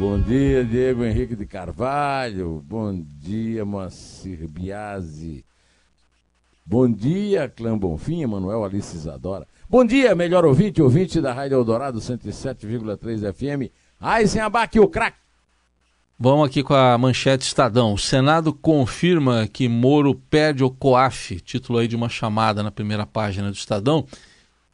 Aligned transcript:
Bom 0.00 0.18
dia, 0.18 0.64
Diego 0.64 1.04
Henrique 1.04 1.36
de 1.36 1.44
Carvalho. 1.44 2.64
Bom 2.66 3.04
dia, 3.20 3.66
Moacir 3.66 4.48
Biasi. 4.48 5.44
Bom 6.64 6.90
dia, 6.90 7.50
Clã 7.50 7.76
Bonfim, 7.76 8.24
Manuel 8.24 8.64
Alice 8.64 8.96
Isadora. 8.96 9.46
Bom 9.68 9.84
dia, 9.84 10.14
melhor 10.14 10.46
ouvinte, 10.46 10.80
ouvinte 10.80 11.20
da 11.20 11.34
Rádio 11.34 11.56
Eldorado 11.56 11.98
107,3 11.98 13.30
FM. 13.30 13.70
Aysen 14.00 14.40
Abac, 14.40 14.80
o 14.80 14.88
craque. 14.88 15.18
Vamos 16.18 16.48
aqui 16.48 16.62
com 16.62 16.72
a 16.72 16.96
manchete 16.96 17.44
Estadão. 17.44 17.92
O 17.92 17.98
Senado 17.98 18.54
confirma 18.54 19.46
que 19.52 19.68
Moro 19.68 20.14
perde 20.14 20.64
o 20.64 20.70
COAF, 20.70 21.42
título 21.42 21.78
aí 21.78 21.86
de 21.86 21.94
uma 21.94 22.08
chamada 22.08 22.62
na 22.62 22.70
primeira 22.70 23.04
página 23.04 23.50
do 23.50 23.54
Estadão. 23.54 24.06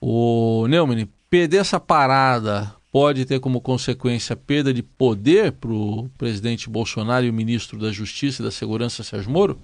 O 0.01 0.69
Neumann, 0.69 1.09
perder 1.29 1.57
essa 1.57 1.81
parada 1.81 2.76
pode 2.97 3.27
ter 3.27 3.41
como 3.41 3.61
consequência 3.61 4.35
perda 4.35 4.73
de 4.73 4.83
poder 4.83 5.53
para 5.53 5.71
o 5.71 6.09
presidente 6.17 6.71
Bolsonaro 6.71 7.27
e 7.27 7.29
o 7.29 7.33
ministro 7.35 7.79
da 7.79 7.93
Justiça 7.93 8.41
e 8.41 8.45
da 8.47 8.51
Segurança, 8.51 9.05
Sérgio 9.05 9.31
Moro? 9.31 9.59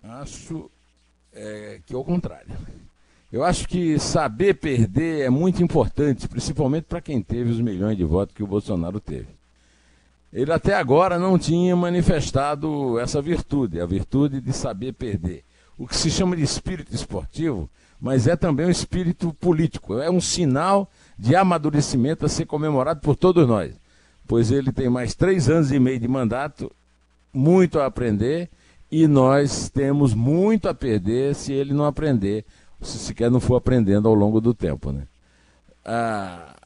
Acho 0.00 0.70
é, 1.32 1.80
que 1.84 1.92
é 1.92 1.96
o 1.96 2.04
contrário. 2.04 2.52
Eu 3.32 3.42
acho 3.42 3.66
que 3.66 3.98
saber 3.98 4.60
perder 4.60 5.22
é 5.22 5.28
muito 5.28 5.60
importante, 5.60 6.28
principalmente 6.28 6.84
para 6.84 7.00
quem 7.00 7.20
teve 7.20 7.50
os 7.50 7.60
milhões 7.60 7.96
de 7.96 8.04
votos 8.04 8.36
que 8.36 8.42
o 8.44 8.46
Bolsonaro 8.46 9.00
teve. 9.00 9.26
Ele 10.32 10.52
até 10.52 10.76
agora 10.76 11.18
não 11.18 11.36
tinha 11.36 11.74
manifestado 11.74 12.96
essa 13.00 13.20
virtude, 13.20 13.80
a 13.80 13.86
virtude 13.86 14.40
de 14.40 14.52
saber 14.52 14.92
perder. 14.92 15.42
O 15.80 15.88
que 15.88 15.96
se 15.96 16.10
chama 16.10 16.36
de 16.36 16.42
espírito 16.42 16.94
esportivo 16.94 17.68
mas 18.00 18.26
é 18.26 18.34
também 18.34 18.66
um 18.66 18.70
espírito 18.70 19.34
político. 19.34 19.98
É 19.98 20.10
um 20.10 20.20
sinal 20.20 20.90
de 21.18 21.36
amadurecimento 21.36 22.24
a 22.24 22.28
ser 22.28 22.46
comemorado 22.46 23.00
por 23.00 23.14
todos 23.14 23.46
nós. 23.46 23.74
Pois 24.26 24.50
ele 24.50 24.72
tem 24.72 24.88
mais 24.88 25.14
três 25.14 25.50
anos 25.50 25.70
e 25.70 25.78
meio 25.78 25.98
de 25.98 26.08
mandato, 26.08 26.72
muito 27.32 27.78
a 27.78 27.86
aprender, 27.86 28.48
e 28.90 29.06
nós 29.06 29.68
temos 29.68 30.14
muito 30.14 30.68
a 30.68 30.74
perder 30.74 31.34
se 31.34 31.52
ele 31.52 31.74
não 31.74 31.84
aprender, 31.84 32.44
se 32.80 32.98
sequer 32.98 33.30
não 33.30 33.40
for 33.40 33.56
aprendendo 33.56 34.08
ao 34.08 34.14
longo 34.14 34.40
do 34.40 34.54
tempo. 34.54 34.92
Né? 34.92 35.02
Ah, 35.84 36.56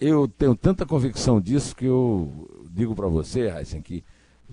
eu 0.00 0.26
tenho 0.26 0.56
tanta 0.56 0.84
convicção 0.84 1.40
disso 1.40 1.76
que 1.76 1.86
eu 1.86 2.48
digo 2.70 2.94
para 2.94 3.06
você, 3.06 3.50
Heisen, 3.50 3.82
que 3.82 4.02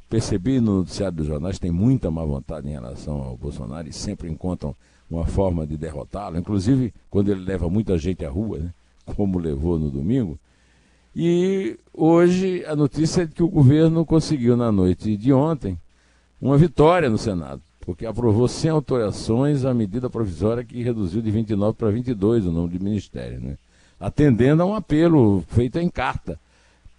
percebi 0.10 0.60
no 0.60 0.80
noticiário 0.80 1.18
dos 1.18 1.28
jornais 1.28 1.60
tem 1.60 1.72
muita 1.72 2.10
má 2.10 2.26
vontade 2.26 2.68
em 2.68 2.72
relação 2.72 3.22
ao 3.22 3.38
Bolsonaro 3.38 3.88
e 3.88 3.94
sempre 3.94 4.30
encontram 4.30 4.76
uma 5.10 5.26
forma 5.26 5.66
de 5.66 5.78
derrotá-lo, 5.78 6.38
inclusive 6.38 6.94
quando 7.10 7.32
ele 7.32 7.44
leva 7.44 7.70
muita 7.70 7.98
gente 7.98 8.26
à 8.26 8.30
rua, 8.30 8.60
né, 8.60 8.74
como 9.16 9.40
levou 9.40 9.78
no 9.78 9.90
domingo. 9.90 10.38
E 11.16 11.78
hoje 11.94 12.64
a 12.66 12.76
notícia 12.76 13.24
é 13.24 13.28
que 13.28 13.42
o 13.42 13.48
governo 13.48 14.06
conseguiu 14.06 14.56
na 14.56 14.72
noite 14.72 15.16
de 15.16 15.34
ontem 15.34 15.78
uma 16.42 16.58
vitória 16.58 17.10
no 17.10 17.18
Senado, 17.18 17.62
porque 17.82 18.06
aprovou 18.06 18.48
sem 18.48 18.70
alterações 18.70 19.66
a 19.66 19.74
medida 19.74 20.10
provisória 20.10 20.64
que 20.64 20.82
reduziu 20.84 21.22
de 21.22 21.32
29 21.32 21.76
para 21.76 21.90
22 21.90 22.46
o 22.46 22.52
número 22.52 22.78
de 22.78 22.84
ministérios, 22.84 23.42
né? 23.42 23.58
atendendo 24.00 24.64
a 24.64 24.66
um 24.66 24.76
apelo 24.76 25.44
feito 25.50 25.80
em 25.80 25.90
carta 25.90 26.40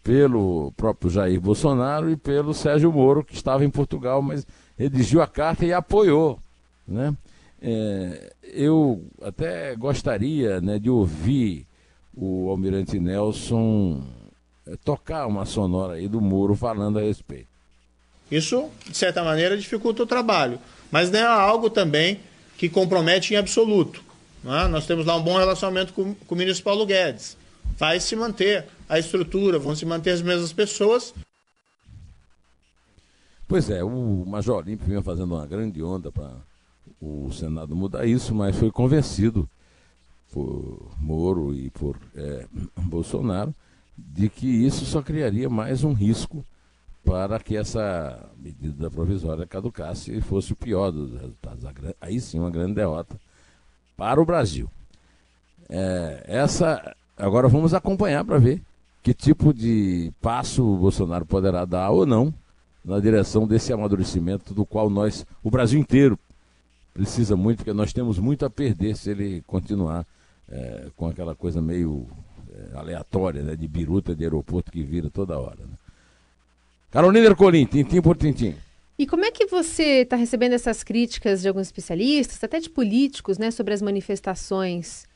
pelo 0.03 0.73
próprio 0.77 1.11
Jair 1.11 1.41
Bolsonaro 1.41 2.11
e 2.11 2.17
pelo 2.17 2.55
Sérgio 2.55 2.93
Moro, 2.93 3.25
que 3.25 3.35
estava 3.35 3.65
em 3.65 3.71
Portugal, 3.71 4.23
mas 4.23 4.47
redigiu 4.79 5.21
a 5.21 5.27
carta 5.27 5.65
e 5.65 5.73
apoiou. 5.73 6.39
Né? 6.87 7.15
É, 7.61 8.33
eu 8.43 9.05
até 9.23 9.77
gostaria 9.77 10.61
né, 10.61 10.79
de 10.79 10.89
ouvir 10.89 11.67
o 12.15 12.49
Almirante 12.51 12.99
Nelson 12.99 14.03
é, 14.67 14.77
tocar 14.85 15.27
uma 15.27 15.45
sonora 15.45 15.95
aí 15.95 16.09
do 16.09 16.21
Moro 16.21 16.55
falando 16.55 16.99
a 16.99 17.03
respeito. 17.03 17.49
Isso, 18.31 18.69
de 18.89 18.97
certa 18.97 19.23
maneira, 19.25 19.57
dificulta 19.57 20.03
o 20.03 20.07
trabalho, 20.07 20.59
mas 20.91 21.11
não 21.11 21.19
é 21.19 21.25
algo 21.25 21.69
também 21.69 22.21
que 22.57 22.69
compromete 22.69 23.35
em 23.35 23.37
absoluto. 23.37 24.03
É? 24.45 24.69
Nós 24.69 24.87
temos 24.87 25.05
lá 25.05 25.17
um 25.17 25.23
bom 25.23 25.37
relacionamento 25.37 25.93
com, 25.93 26.15
com 26.15 26.35
o 26.35 26.39
ministro 26.39 26.65
Paulo 26.65 26.87
Guedes. 26.87 27.37
Vai 27.77 28.01
se 28.01 28.17
manter 28.17 28.67
a 28.91 28.99
estrutura, 28.99 29.57
vão 29.57 29.75
se 29.75 29.87
manter 29.87 30.11
as 30.11 30.21
mesmas 30.21 30.53
pessoas. 30.53 31.15
Pois 33.47 33.71
é, 33.71 33.83
o 33.85 34.25
Major 34.27 34.59
Olímpio 34.59 34.87
vinha 34.87 35.03
fazendo 35.03 35.35
uma 35.35 35.47
grande 35.47 35.81
onda 35.83 36.11
para 36.11 36.33
o 37.01 37.31
Senado 37.33 37.75
mudar 37.77 38.05
isso, 38.05 38.35
mas 38.35 38.57
foi 38.57 38.71
convencido 38.71 39.49
por 40.33 40.91
Moro 41.01 41.55
e 41.55 41.71
por 41.71 41.97
é, 42.17 42.47
Bolsonaro 42.77 43.55
de 43.97 44.29
que 44.29 44.47
isso 44.47 44.85
só 44.85 45.03
criaria 45.03 45.49
mais 45.49 45.85
um 45.85 45.93
risco 45.93 46.45
para 47.05 47.39
que 47.39 47.57
essa 47.57 48.29
medida 48.37 48.91
provisória 48.91 49.47
caducasse 49.47 50.17
e 50.17 50.21
fosse 50.21 50.53
o 50.53 50.57
pior 50.57 50.91
dos 50.91 51.13
resultados. 51.13 51.65
Aí 52.01 52.21
sim, 52.21 52.39
uma 52.39 52.51
grande 52.51 52.75
derrota 52.75 53.17
para 53.97 54.21
o 54.21 54.25
Brasil. 54.25 54.69
É, 55.69 56.25
essa 56.27 56.97
agora 57.17 57.49
vamos 57.49 57.75
acompanhar 57.75 58.25
para 58.25 58.39
ver 58.39 58.63
que 59.03 59.15
tipo 59.15 59.53
de 59.53 60.13
passo 60.21 60.65
o 60.65 60.77
Bolsonaro 60.77 61.25
poderá 61.25 61.65
dar 61.65 61.91
ou 61.91 62.05
não 62.05 62.33
na 62.85 62.99
direção 62.99 63.47
desse 63.47 63.73
amadurecimento 63.73 64.55
do 64.55 64.65
qual 64.65 64.89
nós, 64.91 65.27
o 65.43 65.51
Brasil 65.51 65.79
inteiro, 65.79 66.19
precisa 66.93 67.37
muito, 67.37 67.59
porque 67.59 67.73
nós 67.73 67.93
temos 67.93 68.19
muito 68.19 68.45
a 68.45 68.51
perder 68.51 68.97
se 68.97 69.11
ele 69.11 69.43
continuar 69.47 70.07
é, 70.49 70.87
com 70.97 71.07
aquela 71.07 71.35
coisa 71.35 71.61
meio 71.63 72.07
é, 72.53 72.79
aleatória, 72.79 73.43
né, 73.43 73.55
de 73.55 73.69
biruta 73.69 74.15
de 74.15 74.25
aeroporto 74.25 74.73
que 74.73 74.83
vira 74.83 75.09
toda 75.09 75.39
hora. 75.39 75.61
Né? 75.61 75.75
Carolina 76.91 77.27
Ercolim, 77.27 77.65
tintim 77.67 78.03
por 78.03 78.17
tintim. 78.17 78.55
E 78.99 79.07
como 79.07 79.25
é 79.25 79.31
que 79.31 79.47
você 79.47 80.03
está 80.03 80.17
recebendo 80.17 80.53
essas 80.53 80.83
críticas 80.83 81.41
de 81.41 81.49
alguns 81.49 81.69
especialistas, 81.69 82.43
até 82.43 82.61
de 82.61 82.69
políticos, 82.69 83.39
né, 83.39 83.51
sobre 83.51 83.73
as 83.73 83.81
manifestações 83.81 85.09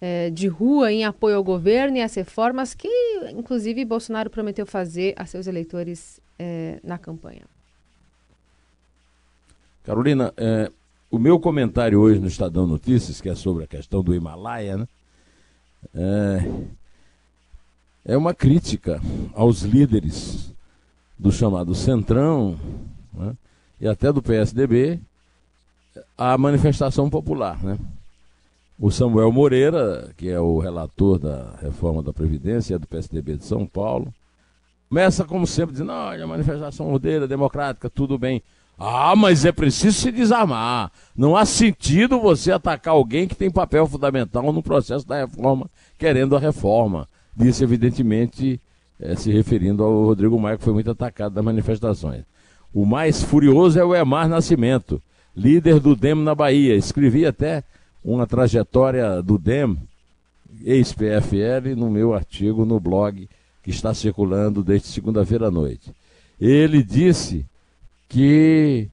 é, 0.00 0.30
de 0.30 0.46
rua 0.46 0.92
em 0.92 1.04
apoio 1.04 1.36
ao 1.36 1.44
governo 1.44 1.96
e 1.96 2.02
às 2.02 2.14
reformas 2.14 2.74
que, 2.74 2.88
inclusive, 3.32 3.84
Bolsonaro 3.84 4.30
prometeu 4.30 4.66
fazer 4.66 5.14
a 5.16 5.26
seus 5.26 5.46
eleitores 5.46 6.20
é, 6.38 6.78
na 6.82 6.98
campanha? 6.98 7.42
Carolina, 9.84 10.32
é, 10.36 10.70
o 11.10 11.18
meu 11.18 11.40
comentário 11.40 11.98
hoje 11.98 12.20
no 12.20 12.28
Estadão 12.28 12.66
Notícias, 12.66 13.20
que 13.20 13.28
é 13.28 13.34
sobre 13.34 13.64
a 13.64 13.66
questão 13.66 14.02
do 14.02 14.14
Himalaia, 14.14 14.76
né? 14.76 14.88
é, 15.94 16.50
é 18.12 18.16
uma 18.16 18.34
crítica 18.34 19.00
aos 19.34 19.62
líderes 19.62 20.52
do 21.18 21.32
chamado 21.32 21.74
Centrão 21.74 22.58
né? 23.12 23.34
e 23.80 23.88
até 23.88 24.12
do 24.12 24.22
PSDB 24.22 25.00
à 26.16 26.38
manifestação 26.38 27.10
popular. 27.10 27.62
Né? 27.62 27.78
O 28.80 28.92
Samuel 28.92 29.32
Moreira, 29.32 30.12
que 30.16 30.28
é 30.28 30.38
o 30.38 30.58
relator 30.58 31.18
da 31.18 31.56
reforma 31.60 32.00
da 32.00 32.12
Previdência, 32.12 32.76
é 32.76 32.78
do 32.78 32.86
PSDB 32.86 33.36
de 33.36 33.44
São 33.44 33.66
Paulo, 33.66 34.14
começa, 34.88 35.24
como 35.24 35.48
sempre, 35.48 35.72
dizendo: 35.72 35.88
não, 35.88 36.12
é 36.12 36.24
manifestação 36.24 36.92
ordeira, 36.92 37.26
democrática, 37.26 37.90
tudo 37.90 38.16
bem. 38.16 38.40
Ah, 38.78 39.16
mas 39.16 39.44
é 39.44 39.50
preciso 39.50 39.98
se 39.98 40.12
desarmar. 40.12 40.92
Não 41.16 41.36
há 41.36 41.44
sentido 41.44 42.20
você 42.20 42.52
atacar 42.52 42.94
alguém 42.94 43.26
que 43.26 43.34
tem 43.34 43.50
papel 43.50 43.84
fundamental 43.88 44.52
no 44.52 44.62
processo 44.62 45.04
da 45.04 45.16
reforma, 45.16 45.68
querendo 45.98 46.36
a 46.36 46.38
reforma. 46.38 47.08
Disse, 47.36 47.64
evidentemente, 47.64 48.60
é, 49.00 49.16
se 49.16 49.32
referindo 49.32 49.82
ao 49.82 50.04
Rodrigo 50.04 50.38
Maia, 50.38 50.56
que 50.56 50.62
foi 50.62 50.72
muito 50.72 50.92
atacado 50.92 51.34
nas 51.34 51.44
manifestações. 51.44 52.22
O 52.72 52.86
mais 52.86 53.20
furioso 53.20 53.80
é 53.80 53.84
o 53.84 53.96
Emar 53.96 54.28
Nascimento, 54.28 55.02
líder 55.36 55.80
do 55.80 55.96
DEM 55.96 56.14
na 56.14 56.36
Bahia. 56.36 56.76
Escrevi 56.76 57.26
até 57.26 57.64
uma 58.14 58.26
trajetória 58.26 59.22
do 59.22 59.36
DEM, 59.36 59.76
ex-PFL, 60.64 61.76
no 61.76 61.90
meu 61.90 62.14
artigo 62.14 62.64
no 62.64 62.80
blog 62.80 63.28
que 63.62 63.70
está 63.70 63.92
circulando 63.92 64.62
desde 64.62 64.88
segunda-feira 64.88 65.48
à 65.48 65.50
noite. 65.50 65.92
Ele 66.40 66.82
disse 66.82 67.44
que 68.08 68.88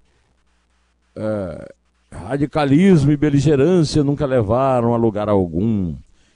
é, 1.16 1.74
radicalismo 2.12 3.12
e 3.12 3.18
beligerância 3.18 4.04
nunca 4.04 4.26
levaram 4.26 4.94
a 4.94 4.98
lugar 4.98 5.30
algum. 5.30 5.96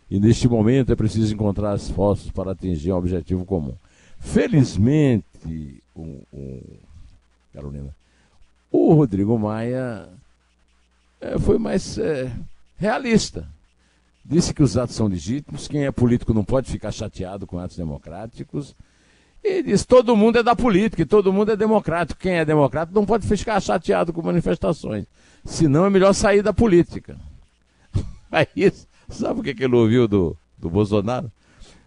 E 0.10 0.20
neste 0.20 0.48
momento 0.48 0.94
é 0.94 0.96
preciso 0.96 1.34
encontrar 1.34 1.74
as 1.74 1.90
forças 1.90 2.32
para 2.32 2.52
atingir 2.52 2.94
um 2.94 2.98
objetivo 2.98 3.44
comum. 3.44 3.74
Felizmente, 4.20 5.84
um, 5.96 6.22
um, 6.34 6.62
Carolina. 7.54 7.94
O 8.72 8.94
Rodrigo 8.94 9.38
Maia 9.38 10.08
é, 11.20 11.38
foi 11.38 11.58
mais 11.58 11.98
é, 11.98 12.32
realista. 12.80 13.48
Disse 14.24 14.54
que 14.54 14.64
os 14.64 14.78
atos 14.78 14.96
são 14.96 15.08
legítimos, 15.08 15.68
quem 15.68 15.86
é 15.86 15.92
político 15.92 16.34
não 16.34 16.44
pode 16.44 16.72
ficar 16.72 16.92
chateado 16.92 17.46
com 17.46 17.60
atos 17.60 17.78
democráticos. 17.78 18.76
E 19.44 19.64
disse: 19.64 19.86
todo 19.86 20.16
mundo 20.16 20.40
é 20.40 20.44
da 20.44 20.56
política 20.56 21.02
e 21.02 21.06
todo 21.06 21.34
mundo 21.34 21.52
é 21.52 21.56
democrático. 21.56 22.20
Quem 22.20 22.34
é 22.34 22.46
democrático 22.46 22.98
não 22.98 23.06
pode 23.06 23.28
ficar 23.28 23.60
chateado 23.62 24.12
com 24.14 24.22
manifestações. 24.22 25.06
Senão 25.46 25.86
é 25.86 25.90
melhor 25.90 26.14
sair 26.14 26.42
da 26.42 26.54
política. 26.54 27.18
Aí, 28.32 28.72
sabe 29.08 29.40
o 29.40 29.44
que, 29.44 29.56
que 29.56 29.64
ele 29.64 29.76
ouviu 29.76 30.08
do, 30.08 30.36
do 30.58 30.70
Bolsonaro? 30.70 31.32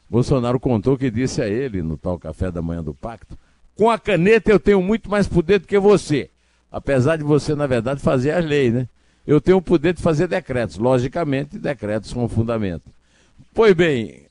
Bolsonaro 0.08 0.58
contou 0.58 0.98
que 0.98 1.10
disse 1.10 1.40
a 1.40 1.48
ele, 1.48 1.82
no 1.82 1.96
tal 1.96 2.18
café 2.18 2.50
da 2.50 2.60
manhã 2.60 2.82
do 2.82 2.92
pacto, 2.92 3.38
com 3.76 3.90
a 3.90 3.98
caneta 3.98 4.50
eu 4.50 4.60
tenho 4.60 4.82
muito 4.82 5.10
mais 5.10 5.28
poder 5.28 5.58
do 5.58 5.66
que 5.66 5.78
você. 5.78 6.28
Apesar 6.70 7.16
de 7.16 7.24
você, 7.24 7.54
na 7.54 7.66
verdade, 7.66 8.00
fazer 8.00 8.32
as 8.32 8.44
leis, 8.44 8.72
né? 8.72 8.88
Eu 9.26 9.40
tenho 9.40 9.58
o 9.58 9.62
poder 9.62 9.94
de 9.94 10.02
fazer 10.02 10.26
decretos, 10.26 10.78
logicamente, 10.78 11.58
decretos 11.58 12.12
com 12.12 12.28
fundamento. 12.28 12.90
Pois 13.54 13.72
bem, 13.74 14.26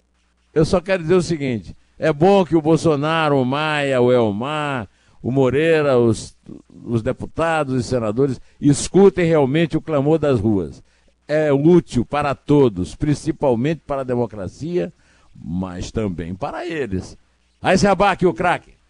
eu 0.54 0.66
só 0.66 0.82
quero 0.82 1.04
dizer 1.04 1.16
o 1.16 1.22
seguinte: 1.22 1.76
é 1.98 2.12
bom 2.12 2.44
que 2.44 2.56
o 2.56 2.62
Bolsonaro, 2.62 3.40
o 3.40 3.46
Maia, 3.46 4.02
o 4.02 4.12
Elmar, 4.12 4.88
o 5.22 5.32
Moreira, 5.32 5.98
os, 5.98 6.36
os 6.84 7.02
deputados 7.02 7.80
e 7.80 7.88
senadores 7.88 8.42
escutem 8.60 9.26
realmente 9.26 9.78
o 9.78 9.82
clamor 9.82 10.18
das 10.18 10.40
ruas. 10.40 10.84
É 11.28 11.54
útil 11.54 12.04
para 12.04 12.36
todos, 12.36 12.96
principalmente 12.96 13.82
para 13.86 14.02
a 14.02 14.06
democracia, 14.06 14.92
mas 15.34 15.92
também 15.92 16.36
para 16.36 16.66
eles. 16.66 17.18
Aí 17.62 17.78
se 17.78 17.88
abaque 17.88 18.26
o 18.26 18.34
craque. 18.34 18.81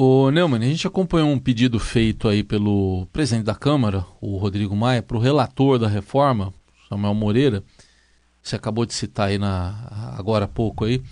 O 0.00 0.30
Neumann, 0.30 0.62
a 0.62 0.68
gente 0.68 0.86
acompanhou 0.86 1.28
um 1.28 1.40
pedido 1.40 1.80
feito 1.80 2.28
aí 2.28 2.44
pelo 2.44 3.08
presidente 3.12 3.46
da 3.46 3.54
Câmara, 3.56 4.06
o 4.20 4.36
Rodrigo 4.36 4.76
Maia, 4.76 5.02
para 5.02 5.16
o 5.16 5.20
relator 5.20 5.76
da 5.76 5.88
reforma, 5.88 6.54
Samuel 6.88 7.14
Moreira, 7.14 7.64
você 8.40 8.54
acabou 8.54 8.86
de 8.86 8.94
citar 8.94 9.26
aí 9.26 9.38
na, 9.38 10.14
agora 10.16 10.44
há 10.44 10.48
pouco 10.48 10.84
aí, 10.84 11.02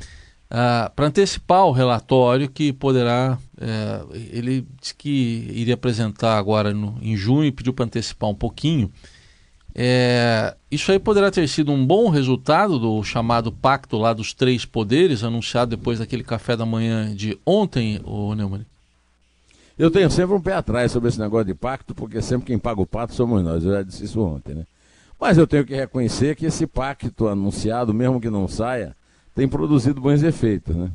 ah, 0.49 0.93
para 0.95 1.09
antecipar 1.09 1.67
o 1.67 1.73
relatório 1.73 2.49
que 2.49 2.73
poderá. 2.73 3.37
É, 3.61 4.05
ele 4.31 4.65
disse 4.81 4.95
que 4.95 5.49
iria 5.51 5.75
apresentar 5.75 6.39
agora 6.39 6.73
no, 6.73 6.97
em 7.03 7.17
junho 7.17 7.47
e 7.47 7.51
pediu 7.51 7.73
para 7.73 7.87
antecipar 7.87 8.31
um 8.31 8.37
pouquinho. 8.37 8.89
É, 9.75 10.57
isso 10.71 10.93
aí 10.93 11.01
poderá 11.01 11.29
ter 11.33 11.49
sido 11.49 11.73
um 11.73 11.85
bom 11.85 12.09
resultado 12.09 12.79
do 12.79 13.03
chamado 13.03 13.51
pacto 13.51 13.99
lá 13.99 14.13
dos 14.13 14.33
três 14.33 14.65
poderes, 14.65 15.25
anunciado 15.25 15.77
depois 15.77 15.99
daquele 15.99 16.23
café 16.23 16.57
da 16.57 16.65
manhã 16.65 17.13
de 17.13 17.37
ontem, 17.45 18.01
o 18.05 18.33
Neumann? 18.33 18.65
Eu 19.79 19.91
tenho 19.91 20.11
sempre 20.11 20.35
um 20.35 20.41
pé 20.41 20.55
atrás 20.55 20.91
sobre 20.91 21.11
esse 21.11 21.21
negócio 21.21 21.47
de 21.47 21.55
pacto, 21.55 21.95
porque 21.95 22.23
sempre 22.23 22.47
quem 22.47 22.59
paga 22.59 22.81
o 22.81 22.87
pato 22.87 23.15
somos 23.15 23.43
nós. 23.43 23.63
Eu 23.63 23.73
já 23.73 23.83
disse 23.83 24.05
isso 24.05 24.21
ontem, 24.23 24.55
né? 24.55 24.67
Mas 25.21 25.39
eu 25.39 25.47
tenho 25.47 25.65
que 25.65 25.75
reconhecer 25.75 26.35
que 26.37 26.47
esse 26.47 26.67
pacto 26.67 27.29
anunciado, 27.29 27.93
mesmo 27.93 28.21
que 28.21 28.31
não 28.31 28.49
saia, 28.49 28.95
tem 29.35 29.49
produzido 29.49 30.01
bons 30.01 30.23
efeitos. 30.23 30.75
Né? 30.75 30.91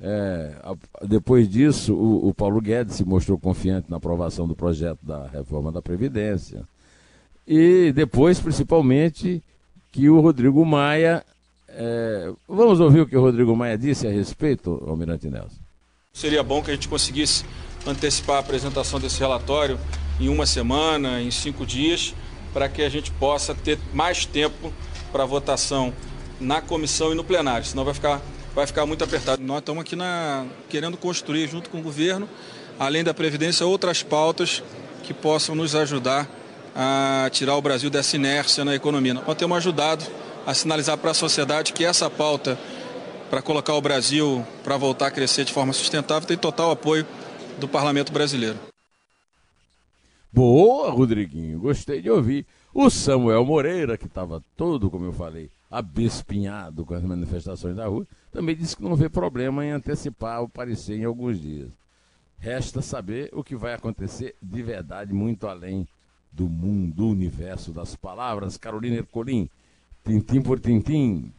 É, 0.00 0.54
depois 1.02 1.48
disso, 1.48 1.94
o, 1.94 2.28
o, 2.28 2.34
Paulo 2.34 2.60
Guedes 2.60 2.96
se 2.96 3.04
mostrou 3.04 3.38
confiante 3.38 3.90
na 3.90 3.96
aprovação 3.96 4.46
do 4.46 4.54
projeto 4.54 4.98
da 5.02 5.26
reforma 5.28 5.70
da 5.70 5.80
Previdência. 5.80 6.62
E 7.46 7.92
depois, 7.94 8.40
principalmente, 8.40 9.42
que 9.92 10.08
o 10.08 10.20
Rodrigo 10.20 10.64
Maia. 10.64 11.24
É, 11.68 12.32
vamos 12.48 12.80
ouvir 12.80 13.00
o 13.00 13.06
que 13.06 13.16
o 13.16 13.20
Rodrigo 13.20 13.54
Maia 13.56 13.76
disse 13.76 14.06
a 14.06 14.10
respeito, 14.10 14.82
Almirante 14.86 15.28
Nelson. 15.28 15.60
Seria 16.12 16.42
bom 16.42 16.62
que 16.62 16.70
a 16.70 16.74
gente 16.74 16.88
conseguisse 16.88 17.44
antecipar 17.86 18.36
a 18.36 18.38
apresentação 18.40 18.98
desse 18.98 19.18
relatório 19.20 19.78
em 20.20 20.28
uma 20.28 20.46
semana, 20.46 21.20
em 21.20 21.30
cinco 21.30 21.66
dias, 21.66 22.14
para 22.52 22.68
que 22.68 22.82
a 22.82 22.88
gente 22.88 23.10
possa 23.12 23.54
ter 23.54 23.78
mais 23.92 24.24
tempo 24.24 24.72
para 25.12 25.24
votação 25.24 25.92
na 26.40 26.60
comissão 26.60 27.12
e 27.12 27.14
no 27.14 27.24
plenário, 27.24 27.66
senão 27.66 27.84
vai 27.84 27.94
ficar, 27.94 28.20
vai 28.54 28.66
ficar 28.66 28.86
muito 28.86 29.02
apertado. 29.04 29.42
Nós 29.42 29.58
estamos 29.58 29.80
aqui 29.82 29.96
na, 29.96 30.46
querendo 30.68 30.96
construir, 30.96 31.48
junto 31.48 31.70
com 31.70 31.78
o 31.78 31.82
governo, 31.82 32.28
além 32.78 33.04
da 33.04 33.14
Previdência, 33.14 33.66
outras 33.66 34.02
pautas 34.02 34.62
que 35.02 35.14
possam 35.14 35.54
nos 35.54 35.74
ajudar 35.74 36.28
a 36.74 37.28
tirar 37.30 37.56
o 37.56 37.62
Brasil 37.62 37.88
dessa 37.88 38.16
inércia 38.16 38.64
na 38.64 38.74
economia. 38.74 39.14
Nós 39.14 39.36
temos 39.36 39.56
ajudado 39.56 40.04
a 40.46 40.52
sinalizar 40.52 40.98
para 40.98 41.12
a 41.12 41.14
sociedade 41.14 41.72
que 41.72 41.84
essa 41.84 42.10
pauta 42.10 42.58
para 43.30 43.40
colocar 43.40 43.74
o 43.74 43.80
Brasil 43.80 44.44
para 44.62 44.76
voltar 44.76 45.06
a 45.06 45.10
crescer 45.10 45.44
de 45.44 45.52
forma 45.52 45.72
sustentável 45.72 46.26
tem 46.26 46.36
total 46.36 46.70
apoio 46.70 47.06
do 47.58 47.68
parlamento 47.68 48.12
brasileiro. 48.12 48.58
Boa, 50.32 50.90
Rodriguinho, 50.90 51.60
gostei 51.60 52.02
de 52.02 52.10
ouvir. 52.10 52.46
O 52.72 52.90
Samuel 52.90 53.44
Moreira, 53.44 53.96
que 53.96 54.06
estava 54.06 54.42
todo, 54.56 54.90
como 54.90 55.04
eu 55.04 55.12
falei, 55.12 55.48
abespinhado 55.70 56.84
com 56.84 56.94
as 56.94 57.02
manifestações 57.02 57.76
da 57.76 57.86
rua, 57.86 58.06
também 58.32 58.56
disse 58.56 58.76
que 58.76 58.82
não 58.82 58.96
vê 58.96 59.08
problema 59.08 59.64
em 59.64 59.70
antecipar 59.70 60.42
o 60.42 60.48
parecer 60.48 60.98
em 60.98 61.04
alguns 61.04 61.40
dias. 61.40 61.68
Resta 62.38 62.82
saber 62.82 63.30
o 63.32 63.44
que 63.44 63.54
vai 63.54 63.74
acontecer 63.74 64.34
de 64.42 64.62
verdade, 64.62 65.12
muito 65.12 65.46
além 65.46 65.86
do 66.32 66.48
mundo, 66.48 66.94
do 66.96 67.08
universo 67.08 67.70
das 67.72 67.94
palavras. 67.94 68.56
Carolina 68.56 68.96
Ercolim, 68.96 69.48
tintim 70.04 70.42
por 70.42 70.58
tintim. 70.58 71.32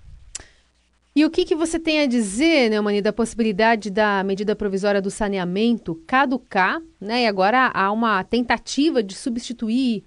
E 1.16 1.24
o 1.24 1.30
que, 1.30 1.46
que 1.46 1.56
você 1.56 1.80
tem 1.80 2.02
a 2.02 2.06
dizer, 2.06 2.70
Neumani, 2.70 3.02
da 3.02 3.14
possibilidade 3.14 3.90
da 3.90 4.22
medida 4.22 4.54
provisória 4.54 5.02
do 5.02 5.10
saneamento 5.10 5.96
caducar, 6.06 6.82
né? 7.00 7.24
E 7.24 7.28
agora 7.28 7.72
há 7.74 7.90
uma 7.90 8.22
tentativa 8.26 9.02
de 9.02 9.16
substituir 9.16 10.04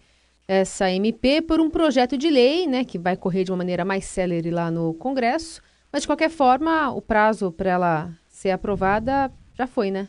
essa 0.46 0.90
MP 0.90 1.40
por 1.40 1.60
um 1.60 1.70
projeto 1.70 2.16
de 2.16 2.28
lei, 2.28 2.66
né, 2.66 2.82
que 2.82 2.98
vai 2.98 3.16
correr 3.16 3.44
de 3.44 3.50
uma 3.50 3.58
maneira 3.58 3.84
mais 3.84 4.06
célere 4.06 4.50
lá 4.50 4.70
no 4.70 4.94
Congresso. 4.94 5.62
Mas, 5.92 6.02
de 6.02 6.08
qualquer 6.08 6.30
forma, 6.30 6.90
o 6.90 7.00
prazo 7.00 7.50
para 7.52 7.70
ela 7.70 8.18
ser 8.28 8.50
aprovada 8.50 9.32
já 9.54 9.66
foi, 9.66 9.90
né? 9.90 10.08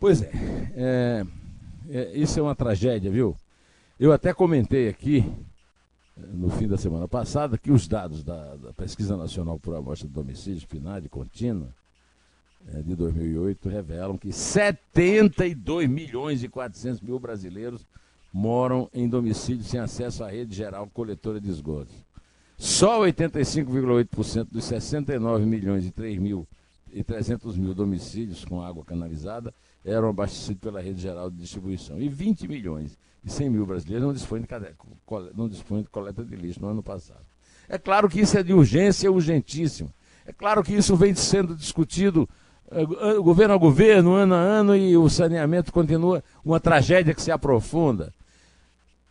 Pois 0.00 0.22
é. 0.22 0.30
é, 0.76 1.24
é 1.90 2.12
isso 2.14 2.38
é 2.38 2.42
uma 2.42 2.54
tragédia, 2.54 3.10
viu? 3.10 3.36
Eu 3.98 4.12
até 4.12 4.32
comentei 4.32 4.88
aqui, 4.88 5.24
no 6.32 6.50
fim 6.50 6.66
da 6.66 6.76
semana 6.76 7.06
passada, 7.06 7.56
que 7.56 7.70
os 7.70 7.86
dados 7.86 8.22
da, 8.22 8.56
da 8.56 8.72
Pesquisa 8.72 9.16
Nacional 9.16 9.58
por 9.58 9.74
Amostra 9.74 10.08
de 10.08 10.14
Domicílios, 10.14 10.64
PNAD, 10.64 11.08
contínua, 11.08 11.74
é, 12.66 12.82
de 12.82 12.94
2008, 12.94 13.68
revelam 13.68 14.16
que 14.16 14.32
72 14.32 15.88
milhões 15.88 16.42
e 16.42 16.48
400 16.48 17.00
mil 17.00 17.18
brasileiros 17.18 17.86
moram 18.32 18.90
em 18.92 19.08
domicílio 19.08 19.64
sem 19.64 19.80
acesso 19.80 20.22
à 20.24 20.30
rede 20.30 20.54
geral 20.54 20.88
coletora 20.92 21.40
de 21.40 21.48
esgotos. 21.48 21.94
Só 22.56 23.00
85,8% 23.02 24.48
dos 24.50 24.64
69 24.64 25.46
milhões 25.46 25.86
e 25.86 25.90
3 25.90 26.18
mil 26.18 26.46
e 26.92 27.04
300 27.04 27.56
mil 27.56 27.74
domicílios 27.74 28.44
com 28.44 28.60
água 28.60 28.84
canalizada 28.84 29.54
eram 29.84 30.08
abastecidos 30.08 30.60
pela 30.60 30.80
rede 30.80 31.00
geral 31.00 31.30
de 31.30 31.36
distribuição. 31.36 32.00
E 32.00 32.08
20 32.08 32.48
milhões 32.48 32.98
e 33.24 33.30
100 33.30 33.50
mil 33.50 33.66
brasileiros 33.66 34.06
não 34.06 34.12
dispõem 34.12 34.42
de, 34.42 34.48
não 35.34 35.48
dispõem 35.48 35.82
de 35.82 35.88
coleta 35.88 36.24
de 36.24 36.36
lixo 36.36 36.60
no 36.60 36.68
ano 36.68 36.82
passado. 36.82 37.24
É 37.68 37.78
claro 37.78 38.08
que 38.08 38.20
isso 38.20 38.38
é 38.38 38.42
de 38.42 38.52
urgência, 38.52 39.10
urgentíssimo. 39.10 39.92
É 40.26 40.32
claro 40.32 40.62
que 40.62 40.74
isso 40.74 40.96
vem 40.96 41.14
sendo 41.14 41.54
discutido 41.54 42.28
uh, 42.70 43.22
governo 43.22 43.54
a 43.54 43.58
governo, 43.58 44.14
ano 44.14 44.34
a 44.34 44.38
ano, 44.38 44.76
e 44.76 44.96
o 44.96 45.08
saneamento 45.08 45.72
continua 45.72 46.22
uma 46.44 46.60
tragédia 46.60 47.14
que 47.14 47.22
se 47.22 47.30
aprofunda. 47.30 48.12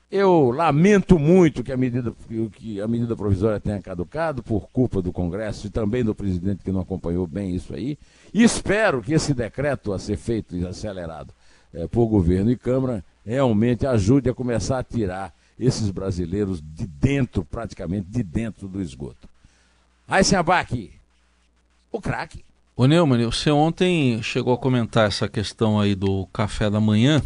Eu 0.10 0.52
lamento 0.52 1.20
muito 1.20 1.64
que 1.64 1.72
a 1.72 1.78
medida, 1.78 2.14
que 2.54 2.80
a 2.80 2.88
medida 2.88 3.16
provisória 3.16 3.60
tenha 3.60 3.82
caducado 3.82 4.42
por 4.42 4.70
culpa 4.70 5.02
do 5.02 5.12
Congresso 5.12 5.68
e 5.68 5.70
também 5.70 6.04
do 6.04 6.16
presidente 6.16 6.64
que 6.64 6.72
não 6.72 6.80
acompanhou 6.80 7.28
bem 7.28 7.54
isso 7.54 7.74
aí. 7.74 7.98
E 8.34 8.42
espero 8.42 9.02
que 9.02 9.14
esse 9.14 9.34
decreto 9.34 9.92
a 9.92 10.00
ser 10.00 10.16
feito 10.16 10.56
e 10.56 10.66
acelerado 10.66 11.34
é, 11.78 11.88
por 11.88 12.08
governo 12.08 12.52
e 12.52 12.58
Câmara 12.58 13.04
realmente 13.26 13.86
ajude 13.86 14.30
a 14.30 14.34
começar 14.34 14.80
a 14.80 14.84
tirar 14.84 15.34
esses 15.60 15.90
brasileiros 15.90 16.62
de 16.62 16.88
dentro, 16.88 17.46
praticamente 17.46 18.08
de 18.10 18.24
dentro 18.24 18.68
do 18.68 18.82
esgoto. 18.82 19.28
Aí, 20.08 20.24
Abac, 20.36 20.92
o 21.92 22.02
craque. 22.02 22.44
Ô 22.76 22.86
Neumann, 22.86 23.26
você 23.26 23.52
ontem 23.52 24.22
chegou 24.22 24.54
a 24.54 24.58
comentar 24.58 25.08
essa 25.08 25.28
questão 25.28 25.80
aí 25.80 25.96
do 25.96 26.26
café 26.28 26.70
da 26.70 26.80
manhã 26.80 27.22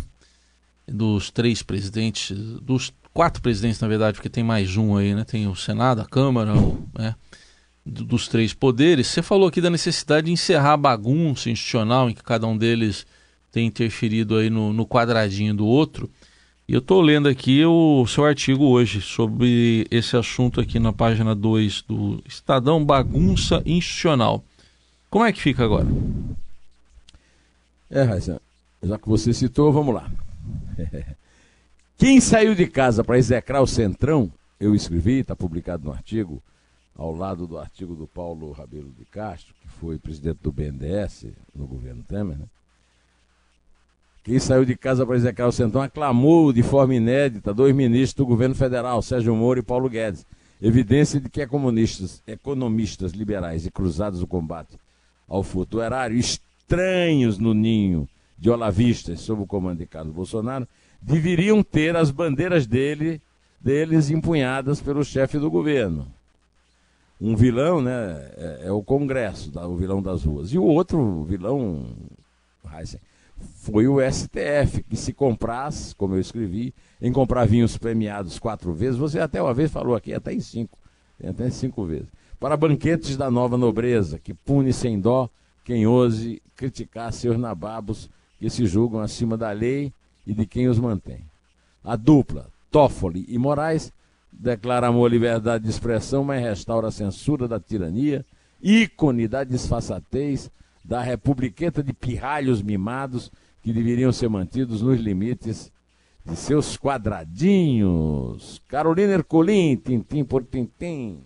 dos 0.87 1.29
três 1.29 1.61
presidentes, 1.61 2.31
dos 2.61 2.93
quatro 3.13 3.41
presidentes, 3.41 3.79
na 3.79 3.87
verdade, 3.87 4.15
porque 4.15 4.29
tem 4.29 4.43
mais 4.43 4.75
um 4.77 4.95
aí, 4.95 5.13
né? 5.13 5.23
Tem 5.23 5.47
o 5.47 5.55
Senado, 5.55 6.01
a 6.01 6.05
Câmara, 6.05 6.55
o, 6.55 6.87
né? 6.97 7.15
dos 7.85 8.27
três 8.27 8.53
poderes. 8.53 9.07
Você 9.07 9.21
falou 9.21 9.47
aqui 9.47 9.61
da 9.61 9.69
necessidade 9.69 10.27
de 10.27 10.33
encerrar 10.33 10.73
a 10.73 10.77
bagunça 10.77 11.49
institucional 11.49 12.09
em 12.09 12.13
que 12.13 12.23
cada 12.23 12.47
um 12.47 12.57
deles 12.57 13.05
tem 13.51 13.67
interferido 13.67 14.37
aí 14.37 14.49
no, 14.49 14.71
no 14.71 14.85
quadradinho 14.87 15.53
do 15.53 15.65
outro. 15.65 16.09
E 16.67 16.73
eu 16.73 16.79
estou 16.79 17.01
lendo 17.01 17.27
aqui 17.27 17.65
o 17.65 18.05
seu 18.07 18.23
artigo 18.23 18.65
hoje 18.65 19.01
sobre 19.01 19.85
esse 19.91 20.15
assunto 20.15 20.61
aqui 20.61 20.79
na 20.79 20.93
página 20.93 21.35
2 21.35 21.81
do 21.81 22.23
Estadão 22.25 22.83
Bagunça 22.83 23.61
Institucional. 23.65 24.43
Como 25.09 25.25
é 25.25 25.33
que 25.33 25.41
fica 25.41 25.65
agora? 25.65 25.87
É, 27.89 28.03
Raíssa, 28.03 28.41
já 28.81 28.97
que 28.97 29.09
você 29.09 29.33
citou, 29.33 29.73
vamos 29.73 29.93
lá. 29.93 30.09
Quem 31.97 32.21
saiu 32.21 32.55
de 32.55 32.65
casa 32.67 33.03
para 33.03 33.17
execrar 33.17 33.61
o 33.61 33.67
Centrão, 33.67 34.31
eu 34.57 34.73
escrevi, 34.73 35.19
está 35.19 35.35
publicado 35.35 35.83
no 35.83 35.91
artigo, 35.91 36.41
ao 36.95 37.13
lado 37.13 37.45
do 37.45 37.57
artigo 37.57 37.95
do 37.95 38.07
Paulo 38.07 38.51
Rabelo 38.53 38.91
de 38.97 39.03
Castro, 39.05 39.53
que 39.61 39.67
foi 39.67 39.99
presidente 39.99 40.39
do 40.41 40.51
BNDES 40.53 41.27
no 41.53 41.67
governo 41.67 42.01
Temer, 42.03 42.37
né? 42.37 42.45
Quem 44.23 44.37
saiu 44.37 44.63
de 44.63 44.75
casa 44.75 45.05
para 45.05 45.15
execrar 45.15 45.47
o 45.47 45.51
Centrão 45.51 45.81
aclamou 45.81 46.53
de 46.53 46.61
forma 46.61 46.93
inédita 46.93 47.53
dois 47.53 47.75
ministros 47.75 48.13
do 48.13 48.25
governo 48.25 48.53
federal, 48.53 49.01
Sérgio 49.01 49.35
Moro 49.35 49.59
e 49.59 49.63
Paulo 49.63 49.89
Guedes. 49.89 50.25
Evidência 50.61 51.19
de 51.19 51.27
que 51.27 51.45
comunistas, 51.47 52.21
economistas 52.27 53.13
liberais 53.13 53.65
e 53.65 53.71
cruzados 53.71 54.19
do 54.19 54.27
combate 54.27 54.77
ao 55.27 55.41
futuro 55.41 55.83
erário, 55.83 56.15
estranhos 56.17 57.39
no 57.39 57.53
ninho 57.53 58.07
de 58.37 58.49
olavistas 58.49 59.21
sob 59.21 59.41
o 59.41 59.47
comando 59.47 59.79
de 59.79 59.87
Carlos 59.87 60.13
Bolsonaro, 60.13 60.67
deveriam 61.01 61.63
ter 61.63 61.95
as 61.95 62.11
bandeiras 62.11 62.67
dele, 62.67 63.19
deles 63.59 64.11
empunhadas 64.11 64.79
pelo 64.81 65.03
chefe 65.03 65.39
do 65.39 65.49
governo. 65.49 66.05
Um 67.19 67.35
vilão, 67.35 67.81
né, 67.81 68.31
é, 68.37 68.61
é 68.65 68.71
o 68.71 68.83
Congresso, 68.83 69.51
o 69.57 69.75
vilão 69.75 70.01
das 70.01 70.23
ruas. 70.23 70.51
E 70.51 70.57
o 70.57 70.63
outro 70.63 71.23
vilão, 71.23 71.85
Heisen, 72.77 72.99
foi 73.41 73.87
o 73.87 73.97
STF, 73.99 74.83
que 74.83 74.95
se 74.95 75.13
comprasse, 75.13 75.95
como 75.95 76.15
eu 76.15 76.19
escrevi, 76.19 76.73
em 77.01 77.11
comprar 77.11 77.45
vinhos 77.45 77.77
premiados 77.77 78.39
quatro 78.39 78.73
vezes, 78.73 78.97
você 78.97 79.19
até 79.19 79.41
uma 79.41 79.53
vez 79.53 79.71
falou 79.71 79.95
aqui, 79.95 80.13
até 80.13 80.33
em 80.33 80.39
cinco, 80.39 80.77
até 81.23 81.47
em 81.47 81.51
cinco 81.51 81.85
vezes, 81.85 82.07
para 82.39 82.55
banquetes 82.57 83.17
da 83.17 83.29
nova 83.29 83.57
nobreza, 83.57 84.19
que 84.19 84.33
pune 84.33 84.71
sem 84.71 84.99
dó 84.99 85.29
quem 85.63 85.85
ouse 85.85 86.41
criticar 86.55 87.11
seus 87.11 87.37
nababos 87.37 88.09
que 88.39 88.49
se 88.49 88.65
julgam 88.65 88.99
acima 88.99 89.37
da 89.37 89.51
lei 89.51 89.93
e 90.25 90.33
de 90.33 90.45
quem 90.45 90.67
os 90.67 90.79
mantém. 90.79 91.23
A 91.83 91.95
dupla, 91.95 92.47
Toffoli 92.71 93.25
e 93.27 93.37
Moraes, 93.37 93.91
declara 94.31 94.87
amor 94.87 95.07
à 95.07 95.09
liberdade 95.09 95.63
de 95.63 95.69
expressão, 95.69 96.23
mas 96.23 96.41
restaura 96.41 96.87
a 96.87 96.91
censura 96.91 97.47
da 97.47 97.59
tirania, 97.59 98.25
ícone 98.61 99.27
da 99.27 99.43
disfarçatez, 99.43 100.49
da 100.83 101.01
republiqueta 101.01 101.83
de 101.83 101.93
pirralhos 101.93 102.61
mimados 102.61 103.31
que 103.61 103.71
deveriam 103.71 104.11
ser 104.11 104.29
mantidos 104.29 104.81
nos 104.81 104.99
limites 104.99 105.71
de 106.25 106.35
seus 106.35 106.77
quadradinhos. 106.77 108.61
Carolina 108.67 109.13
Ercolim, 109.13 109.77
tintim 109.77 110.23
por 110.23 110.43
tintim. 110.43 111.19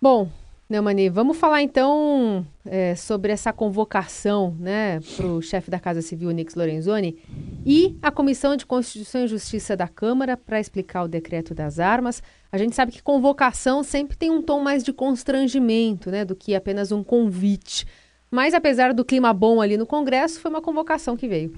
Bom, 0.00 0.30
Neumani, 0.68 1.08
vamos 1.08 1.36
falar 1.36 1.62
então 1.62 2.44
é, 2.64 2.96
sobre 2.96 3.30
essa 3.30 3.52
convocação 3.52 4.52
né, 4.58 4.98
para 5.16 5.24
o 5.24 5.40
chefe 5.40 5.70
da 5.70 5.78
Casa 5.78 6.02
Civil, 6.02 6.32
Nix 6.32 6.56
Lorenzoni, 6.56 7.16
e 7.64 7.96
a 8.02 8.10
Comissão 8.10 8.56
de 8.56 8.66
Constituição 8.66 9.24
e 9.24 9.28
Justiça 9.28 9.76
da 9.76 9.86
Câmara 9.86 10.36
para 10.36 10.58
explicar 10.58 11.04
o 11.04 11.08
decreto 11.08 11.54
das 11.54 11.78
armas. 11.78 12.20
A 12.50 12.58
gente 12.58 12.74
sabe 12.74 12.90
que 12.90 13.00
convocação 13.00 13.84
sempre 13.84 14.16
tem 14.16 14.28
um 14.28 14.42
tom 14.42 14.60
mais 14.60 14.82
de 14.82 14.92
constrangimento 14.92 16.10
né, 16.10 16.24
do 16.24 16.34
que 16.34 16.52
apenas 16.52 16.90
um 16.90 17.04
convite. 17.04 17.86
Mas 18.28 18.52
apesar 18.52 18.92
do 18.92 19.04
clima 19.04 19.32
bom 19.32 19.60
ali 19.60 19.76
no 19.76 19.86
Congresso, 19.86 20.40
foi 20.40 20.50
uma 20.50 20.60
convocação 20.60 21.16
que 21.16 21.28
veio. 21.28 21.56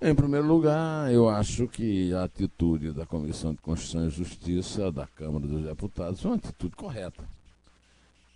Em 0.00 0.14
primeiro 0.14 0.46
lugar, 0.46 1.12
eu 1.12 1.28
acho 1.28 1.66
que 1.66 2.14
a 2.14 2.22
atitude 2.22 2.92
da 2.92 3.04
Comissão 3.04 3.52
de 3.52 3.60
Constituição 3.60 4.06
e 4.06 4.10
Justiça 4.10 4.92
da 4.92 5.08
Câmara 5.08 5.44
dos 5.44 5.64
Deputados 5.64 6.24
é 6.24 6.28
uma 6.28 6.36
atitude 6.36 6.76
correta. 6.76 7.24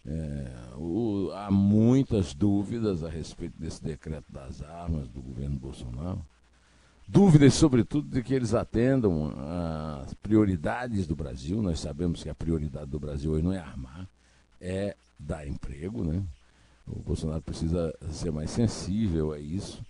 É, 0.05 0.51
o, 0.77 1.31
há 1.33 1.53
muitas 1.53 2.35
dúvidas 2.35 3.05
a 3.05 3.09
respeito 3.09 3.55
desse 3.57 3.81
decreto 3.81 4.25
das 4.29 4.61
armas 4.61 5.07
do 5.07 5.23
governo 5.23 5.57
Bolsonaro. 5.57 6.21
Dúvidas, 7.07 7.55
sobretudo, 7.55 8.09
de 8.09 8.25
que 8.25 8.35
eles 8.35 8.55
atendam 8.55 9.33
às 10.03 10.13
prioridades 10.15 11.07
do 11.07 11.15
Brasil. 11.15 11.63
Nós 11.63 11.79
sabemos 11.79 12.25
que 12.25 12.29
a 12.29 12.35
prioridade 12.35 12.91
do 12.91 12.99
Brasil 12.99 13.31
hoje 13.31 13.45
não 13.45 13.53
é 13.53 13.59
armar, 13.59 14.09
é 14.61 14.97
dar 15.17 15.47
emprego. 15.47 16.03
Né? 16.03 16.25
O 16.89 16.99
Bolsonaro 16.99 17.41
precisa 17.41 17.97
ser 18.11 18.33
mais 18.33 18.51
sensível 18.51 19.33
a 19.33 19.39
isso 19.39 19.81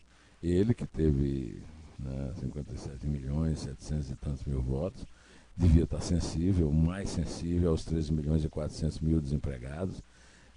ele 0.43 0.75
que 0.75 0.87
teve 0.87 1.63
né, 1.99 2.33
57 2.41 3.07
milhões, 3.07 3.61
700 3.61 4.11
e 4.11 4.17
tantos 4.17 4.45
mil 4.45 4.61
votos, 4.61 5.07
devia 5.57 5.85
estar 5.85 6.01
sensível, 6.01 6.73
mais 6.73 7.11
sensível 7.11 7.71
aos 7.71 7.85
13 7.85 8.13
milhões 8.13 8.45
e 8.45 8.49
400 8.49 9.01
mil 9.01 9.21
desempregados. 9.21 10.03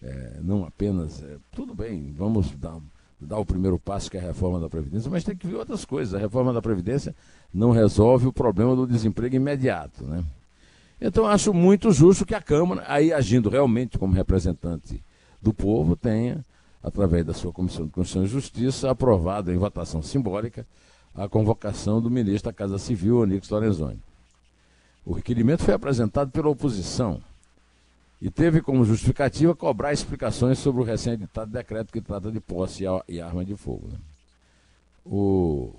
É, 0.02 0.40
não 0.42 0.66
apenas, 0.66 1.22
é, 1.24 1.38
tudo 1.52 1.74
bem, 1.74 2.14
vamos 2.16 2.52
dar, 2.52 2.80
dar 3.20 3.38
o 3.38 3.46
primeiro 3.46 3.80
passo 3.80 4.10
que 4.10 4.18
é 4.18 4.20
a 4.20 4.24
reforma 4.24 4.60
da 4.60 4.70
Previdência, 4.70 5.10
mas 5.10 5.24
tem 5.24 5.36
que 5.36 5.48
ver 5.48 5.56
outras 5.56 5.86
coisas. 5.86 6.14
A 6.14 6.20
reforma 6.20 6.52
da 6.54 6.62
Previdência 6.62 7.16
não 7.54 7.72
resolve 7.72 8.28
o 8.28 8.34
problema 8.34 8.76
do 8.76 8.88
desemprego 8.88 9.36
imediato. 9.36 10.04
Né? 10.06 10.24
Então 11.00 11.26
acho 11.26 11.54
muito 11.54 11.92
justo 11.92 12.26
que 12.26 12.36
a 12.36 12.42
Câmara, 12.42 12.84
aí 12.88 13.14
agindo 13.14 13.50
realmente 13.50 13.98
como 13.98 14.14
representante 14.14 15.04
do 15.42 15.54
povo, 15.54 15.96
tenha 15.96 16.44
através 16.86 17.26
da 17.26 17.34
sua 17.34 17.52
Comissão 17.52 17.88
de 17.88 17.92
Constituição 17.92 18.24
e 18.24 18.28
Justiça, 18.28 18.92
aprovado 18.92 19.52
em 19.52 19.58
votação 19.58 20.04
simbólica 20.04 20.68
a 21.16 21.28
convocação 21.28 22.00
do 22.00 22.12
ministro 22.12 22.52
da 22.52 22.54
Casa 22.54 22.78
Civil, 22.78 23.22
Onix 23.22 23.50
Lorenzoni. 23.50 24.00
O 25.04 25.14
requerimento 25.14 25.64
foi 25.64 25.74
apresentado 25.74 26.30
pela 26.30 26.48
oposição 26.48 27.20
e 28.22 28.30
teve 28.30 28.62
como 28.62 28.86
justificativa 28.86 29.56
cobrar 29.56 29.94
explicações 29.94 30.60
sobre 30.60 30.82
o 30.82 30.86
recém-editado 30.86 31.52
decreto 31.52 31.92
que 31.92 32.00
trata 32.00 32.32
de 32.32 32.40
posse 32.40 32.84
e 33.08 33.20
arma 33.20 33.44
de 33.44 33.56
fogo. 33.56 33.88
Né? 33.88 33.98
O... 35.04 35.74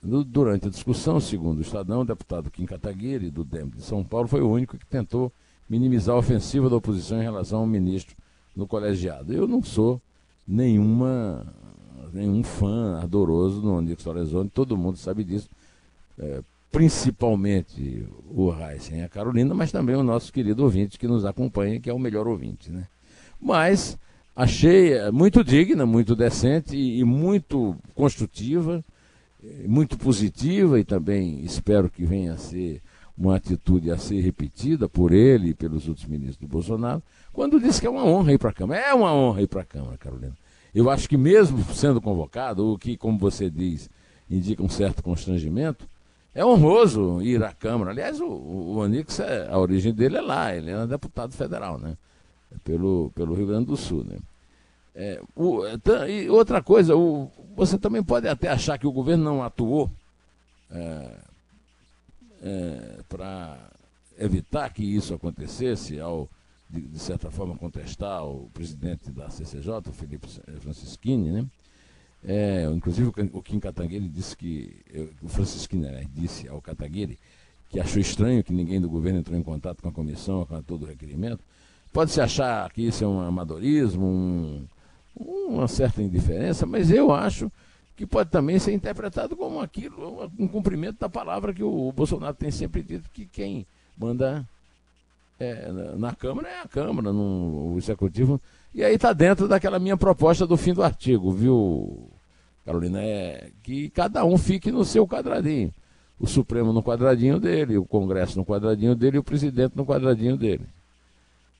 Durante 0.00 0.68
a 0.68 0.70
discussão, 0.70 1.18
segundo 1.18 1.58
o 1.58 1.62
Estadão, 1.62 2.02
o 2.02 2.04
deputado 2.04 2.52
Kim 2.52 2.66
Kataguiri, 2.66 3.30
do 3.32 3.42
DEM 3.42 3.68
de 3.70 3.82
São 3.82 4.04
Paulo, 4.04 4.28
foi 4.28 4.42
o 4.42 4.48
único 4.48 4.78
que 4.78 4.86
tentou 4.86 5.32
minimizar 5.68 6.14
a 6.14 6.18
ofensiva 6.18 6.70
da 6.70 6.76
oposição 6.76 7.18
em 7.18 7.24
relação 7.24 7.60
ao 7.60 7.66
ministro 7.66 8.14
no 8.56 8.66
colegiado. 8.66 9.32
Eu 9.32 9.46
não 9.46 9.62
sou 9.62 10.00
nenhuma, 10.48 11.46
nenhum 12.12 12.42
fã 12.42 12.96
ardoroso 12.96 13.60
do 13.60 13.72
Onix 13.72 14.04
Lorenzoni, 14.04 14.48
todo 14.48 14.76
mundo 14.76 14.96
sabe 14.96 15.22
disso. 15.22 15.48
É, 16.18 16.40
principalmente 16.72 18.06
o 18.30 18.52
Heisen 18.52 19.00
e 19.00 19.02
a 19.02 19.08
Carolina, 19.08 19.54
mas 19.54 19.70
também 19.70 19.94
o 19.94 20.02
nosso 20.02 20.32
querido 20.32 20.62
ouvinte 20.62 20.98
que 20.98 21.06
nos 21.06 21.24
acompanha, 21.24 21.78
que 21.78 21.90
é 21.90 21.92
o 21.92 21.98
melhor 21.98 22.26
ouvinte. 22.26 22.70
Né? 22.70 22.86
Mas 23.40 23.98
achei 24.34 24.94
é, 24.94 25.10
muito 25.10 25.44
digna, 25.44 25.84
muito 25.84 26.16
decente 26.16 26.76
e, 26.76 27.00
e 27.00 27.04
muito 27.04 27.76
construtiva, 27.94 28.82
muito 29.66 29.96
positiva 29.96 30.80
e 30.80 30.84
também 30.84 31.40
espero 31.44 31.88
que 31.88 32.04
venha 32.04 32.32
a 32.32 32.38
ser 32.38 32.80
uma 33.16 33.36
atitude 33.36 33.90
a 33.90 33.96
ser 33.96 34.20
repetida 34.20 34.88
por 34.88 35.12
ele 35.12 35.50
e 35.50 35.54
pelos 35.54 35.88
outros 35.88 36.06
ministros 36.06 36.36
do 36.36 36.46
Bolsonaro, 36.46 37.02
quando 37.32 37.60
disse 37.60 37.80
que 37.80 37.86
é 37.86 37.90
uma 37.90 38.04
honra 38.04 38.32
ir 38.32 38.38
para 38.38 38.50
a 38.50 38.52
Câmara. 38.52 38.80
É 38.80 38.94
uma 38.94 39.12
honra 39.14 39.42
ir 39.42 39.46
para 39.46 39.62
a 39.62 39.64
Câmara, 39.64 39.96
Carolina. 39.96 40.36
Eu 40.74 40.90
acho 40.90 41.08
que 41.08 41.16
mesmo 41.16 41.64
sendo 41.74 42.00
convocado, 42.00 42.72
o 42.72 42.78
que, 42.78 42.96
como 42.96 43.18
você 43.18 43.48
diz, 43.48 43.88
indica 44.30 44.62
um 44.62 44.68
certo 44.68 45.02
constrangimento, 45.02 45.88
é 46.34 46.44
honroso 46.44 47.22
ir 47.22 47.42
à 47.42 47.52
Câmara. 47.52 47.92
Aliás, 47.92 48.20
o, 48.20 48.26
o 48.26 48.76
Onix, 48.76 49.18
é, 49.20 49.48
a 49.50 49.58
origem 49.58 49.94
dele 49.94 50.18
é 50.18 50.20
lá, 50.20 50.54
ele 50.54 50.70
é 50.70 50.86
deputado 50.86 51.32
federal, 51.32 51.78
né? 51.78 51.96
Pelo, 52.62 53.10
pelo 53.14 53.34
Rio 53.34 53.46
Grande 53.46 53.66
do 53.66 53.76
Sul, 53.76 54.04
né? 54.04 54.18
É, 54.94 55.20
o, 55.34 55.62
e 56.08 56.28
outra 56.28 56.62
coisa, 56.62 56.94
o, 56.94 57.30
você 57.54 57.78
também 57.78 58.02
pode 58.02 58.28
até 58.28 58.48
achar 58.48 58.78
que 58.78 58.86
o 58.86 58.92
governo 58.92 59.24
não 59.24 59.42
atuou 59.42 59.90
é, 60.70 61.10
é, 62.42 63.00
para 63.08 63.70
evitar 64.18 64.68
que 64.70 64.82
isso 64.82 65.14
acontecesse 65.14 66.00
ao 66.00 66.28
de, 66.68 66.80
de, 66.80 66.98
certa 66.98 67.30
forma, 67.30 67.56
contestar 67.56 68.24
o 68.24 68.50
presidente 68.52 69.10
da 69.12 69.30
CCJ, 69.30 69.88
o 69.88 69.92
Felipe 69.92 70.26
Francischini, 70.60 71.30
né? 71.30 71.46
É, 72.24 72.68
inclusive 72.74 73.12
o 73.32 73.42
Kim 73.42 73.60
Kataguiri 73.60 74.08
disse 74.08 74.36
que, 74.36 74.74
o 75.22 75.28
Francisquini 75.28 75.82
né, 75.82 76.06
disse 76.12 76.48
ao 76.48 76.60
Kataguiri 76.60 77.16
que 77.68 77.78
achou 77.78 78.00
estranho 78.00 78.42
que 78.42 78.52
ninguém 78.52 78.80
do 78.80 78.88
governo 78.88 79.20
entrou 79.20 79.38
em 79.38 79.42
contato 79.42 79.82
com 79.82 79.88
a 79.88 79.92
comissão, 79.92 80.44
com 80.44 80.60
todo 80.62 80.84
o 80.84 80.86
requerimento. 80.86 81.40
Pode-se 81.92 82.20
achar 82.20 82.70
que 82.72 82.82
isso 82.82 83.04
é 83.04 83.06
um 83.06 83.20
amadorismo, 83.20 84.04
um, 84.04 84.66
uma 85.48 85.68
certa 85.68 86.02
indiferença, 86.02 86.66
mas 86.66 86.90
eu 86.90 87.12
acho 87.12 87.50
que 87.96 88.06
pode 88.06 88.30
também 88.30 88.58
ser 88.58 88.72
interpretado 88.72 89.34
como 89.34 89.58
aquilo, 89.58 90.30
um 90.38 90.46
cumprimento 90.46 90.98
da 91.00 91.08
palavra 91.08 91.54
que 91.54 91.62
o 91.62 91.90
Bolsonaro 91.92 92.34
tem 92.34 92.50
sempre 92.50 92.82
dito, 92.82 93.08
que 93.10 93.24
quem 93.24 93.66
manda 93.96 94.46
é, 95.40 95.70
na 95.96 96.14
Câmara 96.14 96.48
é 96.48 96.60
a 96.60 96.68
Câmara, 96.68 97.10
no, 97.12 97.72
o 97.72 97.78
Executivo. 97.78 98.40
E 98.74 98.84
aí 98.84 98.94
está 98.94 99.14
dentro 99.14 99.48
daquela 99.48 99.78
minha 99.78 99.96
proposta 99.96 100.46
do 100.46 100.56
fim 100.58 100.74
do 100.74 100.82
artigo, 100.82 101.32
viu, 101.32 102.10
Carolina? 102.66 103.02
É 103.02 103.50
que 103.62 103.88
cada 103.88 104.24
um 104.24 104.36
fique 104.36 104.70
no 104.70 104.84
seu 104.84 105.08
quadradinho. 105.08 105.72
O 106.18 106.26
Supremo 106.26 106.72
no 106.72 106.82
quadradinho 106.82 107.40
dele, 107.40 107.78
o 107.78 107.84
Congresso 107.84 108.38
no 108.38 108.44
quadradinho 108.44 108.94
dele 108.94 109.16
e 109.16 109.20
o 109.20 109.24
presidente 109.24 109.74
no 109.74 109.86
quadradinho 109.86 110.36
dele. 110.36 110.66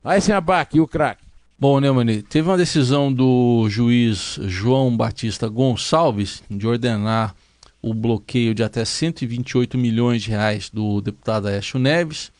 Aí 0.05 0.21
sem 0.21 0.35
abaque, 0.35 0.77
e 0.79 0.81
o 0.81 0.87
craque? 0.87 1.26
Bom, 1.59 1.81
Neumann, 1.81 2.21
teve 2.21 2.47
uma 2.51 2.57
decisão 2.59 3.11
do 3.11 3.67
juiz 3.71 4.39
João 4.43 4.95
Batista 4.95 5.49
Gonçalves 5.49 6.43
de 6.51 6.67
ordenar 6.67 7.35
o 7.81 7.95
bloqueio 7.95 8.55
de 8.55 8.63
até 8.63 8.85
128 8.85 9.79
milhões 9.79 10.23
de 10.23 10.29
reais 10.29 10.69
do 10.69 11.01
deputado 11.01 11.49
Aécio 11.49 11.79
Neves 11.81 12.31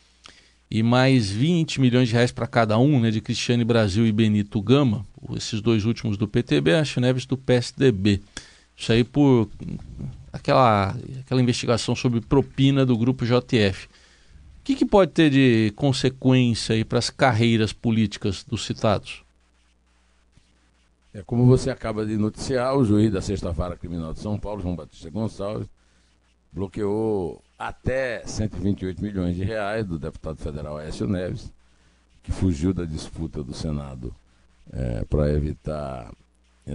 e 0.69 0.83
mais 0.83 1.31
20 1.31 1.81
milhões 1.81 2.09
de 2.09 2.13
reais 2.13 2.31
para 2.31 2.45
cada 2.45 2.77
um, 2.77 2.99
né, 2.99 3.09
de 3.09 3.19
Cristiane 3.19 3.63
Brasil 3.63 4.05
e 4.05 4.11
Benito 4.11 4.61
Gama, 4.61 5.03
esses 5.35 5.61
dois 5.61 5.83
últimos 5.83 6.15
do 6.15 6.27
PTB, 6.27 6.75
Aécio 6.75 7.01
Neves 7.01 7.25
do 7.25 7.35
PSDB. 7.35 8.21
Isso 8.77 8.91
aí 8.91 9.03
por 9.03 9.49
aquela, 10.31 10.95
aquela 11.21 11.41
investigação 11.41 11.95
sobre 11.95 12.21
propina 12.21 12.85
do 12.85 12.95
grupo 12.95 13.25
JF 13.25 13.87
que, 14.67 14.75
que 14.75 14.85
pode 14.85 15.11
ter 15.13 15.29
de 15.29 15.71
consequência 15.77 16.83
para 16.83 16.99
as 16.99 17.09
carreiras 17.09 17.71
políticas 17.71 18.43
dos 18.43 18.65
citados? 18.65 19.23
É 21.13 21.23
como 21.23 21.45
você 21.45 21.69
acaba 21.69 22.05
de 22.05 22.17
noticiar, 22.17 22.75
o 22.75 22.83
juiz 22.83 23.09
da 23.09 23.21
Sexta-feira 23.21 23.77
Criminal 23.77 24.11
de 24.11 24.19
São 24.19 24.37
Paulo, 24.37 24.61
João 24.61 24.75
Batista 24.75 25.09
Gonçalves, 25.09 25.69
bloqueou 26.51 27.41
até 27.57 28.21
128 28.25 29.01
milhões 29.01 29.37
de 29.37 29.43
reais 29.45 29.85
do 29.85 29.97
deputado 29.97 30.37
federal 30.37 30.77
Écio 30.81 31.07
Neves, 31.07 31.49
que 32.21 32.33
fugiu 32.33 32.73
da 32.73 32.83
disputa 32.83 33.41
do 33.41 33.53
Senado 33.53 34.13
é, 34.73 35.05
para 35.05 35.31
evitar 35.31 36.11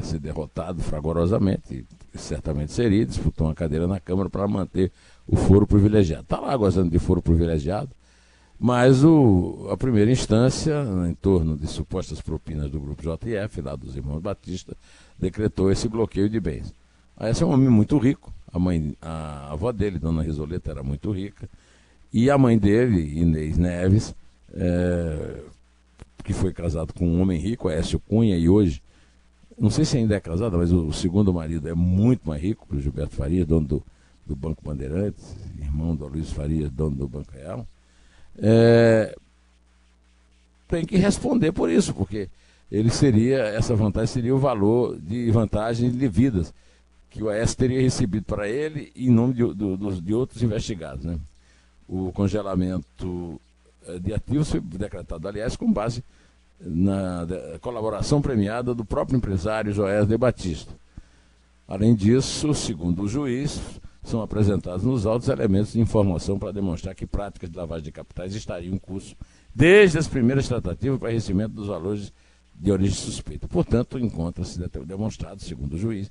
ser 0.00 0.18
derrotado 0.18 0.82
fragorosamente, 0.82 1.84
certamente 2.14 2.72
seria, 2.72 3.04
disputou 3.04 3.48
uma 3.48 3.54
cadeira 3.54 3.86
na 3.86 4.00
Câmara 4.00 4.30
para 4.30 4.48
manter 4.48 4.90
o 5.26 5.36
foro 5.36 5.66
privilegiado. 5.66 6.22
Está 6.22 6.40
lá 6.40 6.56
gozando 6.56 6.90
de 6.90 6.98
foro 6.98 7.20
privilegiado, 7.20 7.90
mas 8.58 9.04
o, 9.04 9.68
a 9.70 9.76
primeira 9.76 10.10
instância, 10.10 10.84
em 11.08 11.14
torno 11.14 11.56
de 11.56 11.66
supostas 11.66 12.20
propinas 12.20 12.70
do 12.70 12.80
grupo 12.80 13.02
JF, 13.02 13.60
lá 13.60 13.74
dos 13.74 13.96
irmãos 13.96 14.20
Batista, 14.20 14.76
decretou 15.18 15.70
esse 15.70 15.88
bloqueio 15.88 16.28
de 16.28 16.38
bens. 16.38 16.72
Ah, 17.16 17.28
esse 17.28 17.42
é 17.42 17.46
um 17.46 17.50
homem 17.50 17.68
muito 17.68 17.98
rico, 17.98 18.32
a, 18.52 18.58
mãe, 18.58 18.96
a 19.02 19.52
avó 19.52 19.72
dele, 19.72 19.98
Dona 19.98 20.22
Risoleta, 20.22 20.70
era 20.70 20.82
muito 20.82 21.10
rica, 21.10 21.48
e 22.12 22.30
a 22.30 22.38
mãe 22.38 22.58
dele, 22.58 23.18
Inês 23.18 23.58
Neves, 23.58 24.14
é, 24.54 25.40
que 26.22 26.32
foi 26.32 26.52
casado 26.52 26.92
com 26.92 27.06
um 27.06 27.20
homem 27.20 27.40
rico, 27.40 27.70
Écio 27.70 27.98
Cunha, 27.98 28.36
e 28.36 28.48
hoje, 28.48 28.82
não 29.58 29.70
sei 29.70 29.84
se 29.84 29.96
ainda 29.96 30.14
é 30.14 30.20
casado, 30.20 30.58
mas 30.58 30.72
o, 30.72 30.92
segundo 30.92 31.32
marido 31.32 31.68
é 31.68 31.74
muito 31.74 32.28
mais 32.28 32.42
rico, 32.42 32.66
o 32.70 32.80
Gilberto 32.80 33.14
Faria, 33.16 33.44
dono 33.44 33.66
do 33.66 33.82
do 34.26 34.36
Banco 34.36 34.62
Bandeirantes, 34.62 35.36
irmão 35.58 35.94
do 35.94 36.06
Luiz 36.06 36.30
Farias, 36.30 36.70
dono 36.70 36.96
do 36.96 37.08
Banco 37.08 37.32
Real, 37.32 37.66
é, 38.38 39.16
tem 40.68 40.84
que 40.84 40.96
responder 40.96 41.52
por 41.52 41.70
isso, 41.70 41.92
porque 41.92 42.28
ele 42.70 42.90
seria, 42.90 43.38
essa 43.38 43.74
vantagem 43.74 44.06
seria 44.06 44.34
o 44.34 44.38
valor 44.38 44.98
de 44.98 45.30
vantagens 45.30 45.94
devidas 45.94 46.54
que 47.10 47.22
o 47.22 47.28
AES 47.28 47.54
teria 47.54 47.80
recebido 47.80 48.24
para 48.24 48.48
ele 48.48 48.90
em 48.96 49.10
nome 49.10 49.34
de, 49.34 50.00
de 50.00 50.14
outros 50.14 50.42
investigados. 50.42 51.04
Né? 51.04 51.18
O 51.86 52.10
congelamento 52.12 53.38
é, 53.86 53.98
de 53.98 54.14
ativos 54.14 54.50
foi 54.50 54.60
decretado, 54.60 55.28
aliás, 55.28 55.56
com 55.56 55.70
base 55.70 56.02
na 56.64 57.26
colaboração 57.60 58.22
premiada 58.22 58.74
do 58.74 58.84
próprio 58.84 59.16
empresário 59.16 59.72
Joés 59.72 60.06
de 60.06 60.16
Batista. 60.16 60.72
Além 61.66 61.94
disso, 61.94 62.52
segundo 62.54 63.02
o 63.02 63.08
juiz, 63.08 63.60
são 64.02 64.20
apresentados 64.20 64.84
nos 64.84 65.06
autos 65.06 65.28
elementos 65.28 65.72
de 65.72 65.80
informação 65.80 66.38
para 66.38 66.52
demonstrar 66.52 66.94
que 66.94 67.06
práticas 67.06 67.50
de 67.50 67.56
lavagem 67.56 67.84
de 67.84 67.92
capitais 67.92 68.34
estariam 68.34 68.74
em 68.74 68.78
curso 68.78 69.16
desde 69.54 69.98
as 69.98 70.08
primeiras 70.08 70.48
tratativas 70.48 70.98
para 70.98 71.10
recebimento 71.10 71.54
dos 71.54 71.68
valores 71.68 72.12
de 72.54 72.70
origem 72.70 72.94
suspeita. 72.94 73.48
Portanto, 73.48 73.98
encontra-se 73.98 74.58
demonstrado, 74.86 75.40
segundo 75.40 75.74
o 75.74 75.78
juiz, 75.78 76.10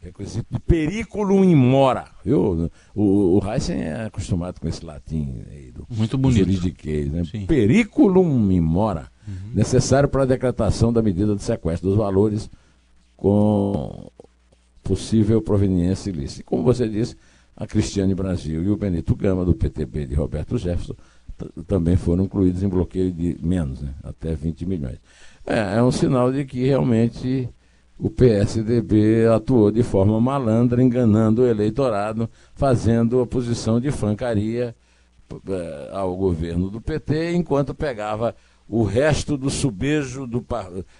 requisito 0.00 0.46
de 0.50 0.60
periculum 0.60 1.44
in 1.44 1.54
mora. 1.54 2.06
Eu, 2.24 2.70
o, 2.94 3.38
o 3.38 3.50
Heisen 3.50 3.80
é 3.82 4.06
acostumado 4.06 4.60
com 4.60 4.68
esse 4.68 4.84
latim 4.84 5.42
aí 5.50 5.70
do, 5.72 5.86
Muito 5.90 6.16
bonito. 6.18 6.38
juridiquês, 6.40 7.10
né? 7.10 7.22
Periculum 7.46 8.50
in 8.50 8.60
mora, 8.60 9.10
necessário 9.54 10.08
para 10.08 10.22
a 10.22 10.26
decretação 10.26 10.92
da 10.92 11.02
medida 11.02 11.34
de 11.34 11.42
sequestro 11.42 11.88
dos 11.88 11.98
valores 11.98 12.50
com 13.16 14.10
possível 14.82 15.42
proveniência 15.42 16.10
ilícita. 16.10 16.42
E 16.42 16.44
como 16.44 16.62
você 16.62 16.88
disse, 16.88 17.16
a 17.56 17.66
Cristiane 17.66 18.14
Brasil 18.14 18.62
e 18.62 18.70
o 18.70 18.76
Benito 18.76 19.16
Gama, 19.16 19.44
do 19.44 19.54
PTB 19.54 20.06
de 20.06 20.14
Roberto 20.14 20.58
Jefferson, 20.58 20.94
também 21.66 21.96
foram 21.96 22.24
incluídos 22.24 22.62
em 22.62 22.68
bloqueio 22.68 23.12
de 23.12 23.36
menos, 23.42 23.82
né, 23.82 23.94
até 24.02 24.34
20 24.34 24.64
milhões. 24.66 24.98
É, 25.46 25.76
é 25.76 25.82
um 25.82 25.90
sinal 25.90 26.32
de 26.32 26.44
que 26.44 26.64
realmente 26.64 27.48
o 27.98 28.10
PSDB 28.10 29.26
atuou 29.26 29.70
de 29.70 29.82
forma 29.82 30.20
malandra, 30.20 30.82
enganando 30.82 31.42
o 31.42 31.46
eleitorado, 31.46 32.28
fazendo 32.54 33.20
a 33.20 33.26
posição 33.26 33.80
de 33.80 33.90
francaria 33.90 34.74
ao 35.92 36.16
governo 36.16 36.70
do 36.70 36.80
PT, 36.80 37.34
enquanto 37.34 37.74
pegava 37.74 38.34
o 38.68 38.82
resto 38.82 39.36
do 39.36 39.48
subejo 39.48 40.26
do, 40.26 40.44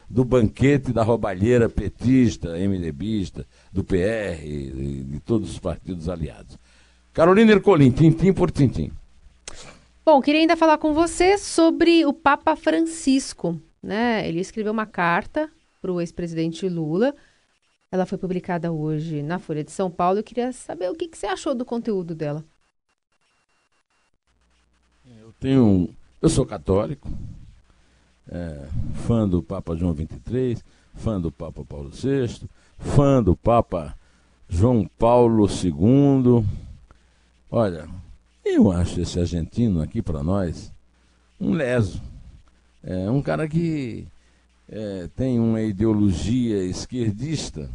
do 0.09 0.25
banquete 0.25 0.93
da 0.93 1.03
roubalheira 1.03 1.69
petista, 1.69 2.57
MDBista, 2.57 3.47
do 3.73 3.83
PR 3.83 4.43
e 4.45 5.05
de 5.05 5.21
todos 5.21 5.51
os 5.51 5.59
partidos 5.59 6.09
aliados. 6.09 6.57
Carolina 7.13 7.53
Ercolim, 7.53 7.91
tintim 7.91 8.33
por 8.33 8.51
tintim. 8.51 8.93
Bom, 10.05 10.21
queria 10.21 10.41
ainda 10.41 10.57
falar 10.57 10.79
com 10.79 10.95
você 10.95 11.37
sobre 11.37 12.07
o 12.07 12.13
Papa 12.13 12.55
Francisco. 12.55 13.61
Né? 13.83 14.29
Ele 14.29 14.41
escreveu 14.41 14.73
uma 14.73 14.87
carta 14.87 15.51
para 15.83 15.93
o 15.93 16.01
ex-presidente 16.01 16.69
Lula. 16.69 17.15
Ela 17.91 18.07
foi 18.07 18.19
publicada 18.19 18.71
hoje 18.71 19.23
na 19.23 19.39
Folha 19.39 19.65
de 19.65 19.73
São 19.73 19.91
Paulo. 19.91 20.19
Eu 20.19 20.25
queria 20.25 20.53
saber 20.53 20.91
o 20.91 20.95
que, 20.95 21.09
que 21.09 21.19
você 21.19 21.27
achou 21.27 21.55
do 21.55 21.65
conteúdo 21.65 22.15
dela. 22.15 22.45
Eu 25.21 25.33
tenho. 25.41 25.89
Eu 26.21 26.29
sou 26.29 26.45
católico, 26.45 27.09
é, 28.31 28.67
fã 29.07 29.29
do 29.29 29.43
Papa 29.43 29.77
João 29.77 29.95
XXIII, 29.95 30.59
fã 30.95 31.21
do 31.21 31.31
Papa 31.31 31.65
Paulo 31.65 31.91
VI, 31.91 32.49
fã 32.79 33.23
do 33.23 33.37
Papa 33.37 33.97
João 34.49 34.89
Paulo 34.99 35.47
II. 35.47 36.45
Olha, 37.51 37.89
eu 38.45 38.71
acho 38.73 39.01
esse 39.01 39.19
argentino 39.19 39.81
aqui 39.81 40.03
para 40.03 40.23
nós 40.23 40.73
um 41.41 41.53
leso. 41.53 42.03
É 42.83 43.11
um 43.11 43.21
cara 43.21 43.49
que 43.49 44.07
é, 44.69 45.09
tem 45.15 45.39
uma 45.39 45.61
ideologia 45.63 46.65
esquerdista 46.65 47.71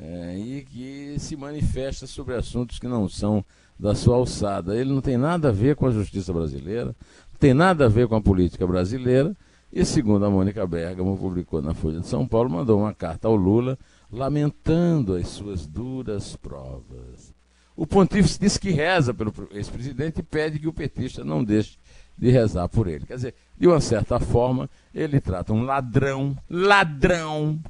é, 0.00 0.38
e 0.38 0.64
que 0.64 1.16
se 1.18 1.36
manifesta 1.36 2.06
sobre 2.06 2.34
assuntos 2.34 2.78
que 2.78 2.86
não 2.86 3.08
são 3.08 3.44
da 3.78 3.94
sua 3.94 4.16
alçada. 4.16 4.76
Ele 4.76 4.92
não 4.92 5.00
tem 5.00 5.16
nada 5.16 5.48
a 5.48 5.52
ver 5.52 5.76
com 5.76 5.86
a 5.86 5.90
justiça 5.90 6.32
brasileira, 6.32 6.86
não 6.86 7.38
tem 7.38 7.54
nada 7.54 7.86
a 7.86 7.88
ver 7.88 8.08
com 8.08 8.16
a 8.16 8.20
política 8.20 8.66
brasileira 8.66 9.36
e 9.72 9.84
segundo 9.84 10.24
a 10.24 10.30
Mônica 10.30 10.66
Bergamo 10.66 11.16
publicou 11.16 11.60
na 11.60 11.74
Folha 11.74 12.00
de 12.00 12.06
São 12.06 12.26
Paulo, 12.26 12.48
mandou 12.48 12.80
uma 12.80 12.94
carta 12.94 13.28
ao 13.28 13.36
Lula 13.36 13.78
lamentando 14.10 15.14
as 15.14 15.28
suas 15.28 15.66
duras 15.66 16.34
provas. 16.36 17.34
O 17.76 17.86
pontífice 17.86 18.40
diz 18.40 18.56
que 18.56 18.70
reza 18.70 19.12
pelo 19.12 19.32
ex-presidente 19.52 20.20
e 20.20 20.22
pede 20.22 20.58
que 20.58 20.66
o 20.66 20.72
petista 20.72 21.22
não 21.22 21.44
deixe 21.44 21.78
de 22.16 22.30
rezar 22.30 22.68
por 22.68 22.88
ele. 22.88 23.06
Quer 23.06 23.14
dizer, 23.14 23.34
de 23.56 23.68
uma 23.68 23.80
certa 23.80 24.18
forma, 24.18 24.68
ele 24.92 25.20
trata 25.20 25.52
um 25.52 25.62
ladrão, 25.62 26.36
ladrão, 26.50 27.60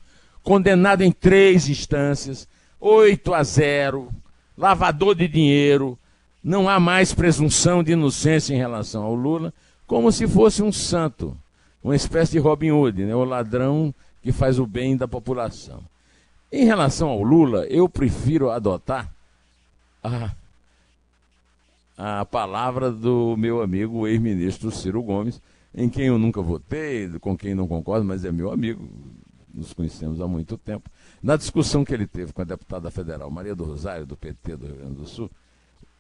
condenado 0.43 1.03
em 1.03 1.13
três 1.13 1.69
instâncias, 1.69 2.49
8 2.81 3.35
a 3.35 3.43
0, 3.43 4.09
lavador 4.57 5.15
de 5.15 5.29
dinheiro, 5.29 5.99
não 6.43 6.69
há 6.69 6.79
mais 6.79 7.13
presunção 7.13 7.83
de 7.83 7.93
inocência 7.93 8.55
em 8.55 8.59
relação 8.59 9.03
ao 9.03 9.15
Lula, 9.15 9.53
como 9.87 10.11
se 10.13 10.27
fosse 10.29 10.63
um 10.63 10.73
santo 10.73 11.37
uma 11.83 11.97
espécie 11.97 12.33
de 12.33 12.39
Robin 12.39 12.71
Hood, 12.71 13.05
né? 13.05 13.15
o 13.15 13.25
ladrão 13.25 13.95
que 14.23 14.33
faz 14.33 14.59
o 14.59 14.67
bem 14.67 14.97
da 14.97 15.07
população. 15.07 15.83
Em 16.51 16.65
relação 16.65 17.09
ao 17.09 17.23
Lula, 17.23 17.67
eu 17.67 17.89
prefiro 17.89 18.51
adotar 18.51 19.13
a, 20.03 20.35
a 22.21 22.25
palavra 22.25 22.91
do 22.91 23.37
meu 23.37 23.61
amigo, 23.63 24.07
ex-ministro 24.07 24.71
Ciro 24.71 25.03
Gomes, 25.03 25.41
em 25.75 25.89
quem 25.89 26.07
eu 26.07 26.19
nunca 26.19 26.41
votei, 26.41 27.09
com 27.21 27.37
quem 27.37 27.55
não 27.55 27.69
concordo, 27.69 28.05
mas 28.05 28.25
é 28.25 28.33
meu 28.33 28.51
amigo, 28.51 28.89
nos 29.53 29.73
conhecemos 29.73 30.21
há 30.21 30.27
muito 30.27 30.57
tempo. 30.57 30.91
Na 31.23 31.37
discussão 31.37 31.85
que 31.85 31.93
ele 31.93 32.07
teve 32.07 32.33
com 32.33 32.41
a 32.41 32.45
deputada 32.45 32.91
federal 32.91 33.31
Maria 33.31 33.55
do 33.55 33.65
Rosário, 33.65 34.07
do 34.07 34.17
PT 34.17 34.57
do 34.57 34.67
Rio 34.67 34.77
Grande 34.77 34.95
do 34.95 35.07
Sul, 35.07 35.31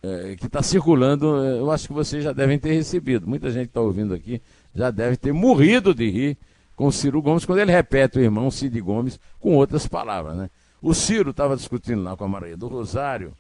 é, 0.02 0.36
que 0.36 0.46
está 0.46 0.62
circulando, 0.62 1.44
é, 1.44 1.58
eu 1.58 1.70
acho 1.70 1.88
que 1.88 1.92
vocês 1.92 2.22
já 2.22 2.32
devem 2.32 2.58
ter 2.58 2.72
recebido. 2.72 3.26
Muita 3.26 3.50
gente 3.50 3.68
está 3.68 3.80
ouvindo 3.80 4.14
aqui 4.14 4.40
já 4.74 4.90
deve 4.90 5.16
ter 5.16 5.32
morrido 5.32 5.94
de 5.94 6.08
rir 6.08 6.38
com 6.76 6.86
o 6.86 6.92
Ciro 6.92 7.20
Gomes 7.20 7.44
quando 7.44 7.58
ele 7.58 7.72
repete 7.72 8.18
o 8.18 8.22
irmão 8.22 8.50
Cid 8.50 8.80
Gomes 8.80 9.18
com 9.40 9.56
outras 9.56 9.86
palavras. 9.86 10.36
Né? 10.36 10.50
O 10.80 10.94
Ciro 10.94 11.30
estava 11.30 11.56
discutindo 11.56 12.02
lá 12.02 12.16
com 12.16 12.24
a 12.24 12.28
Maria 12.28 12.56
do 12.56 12.68
Rosário 12.68 13.34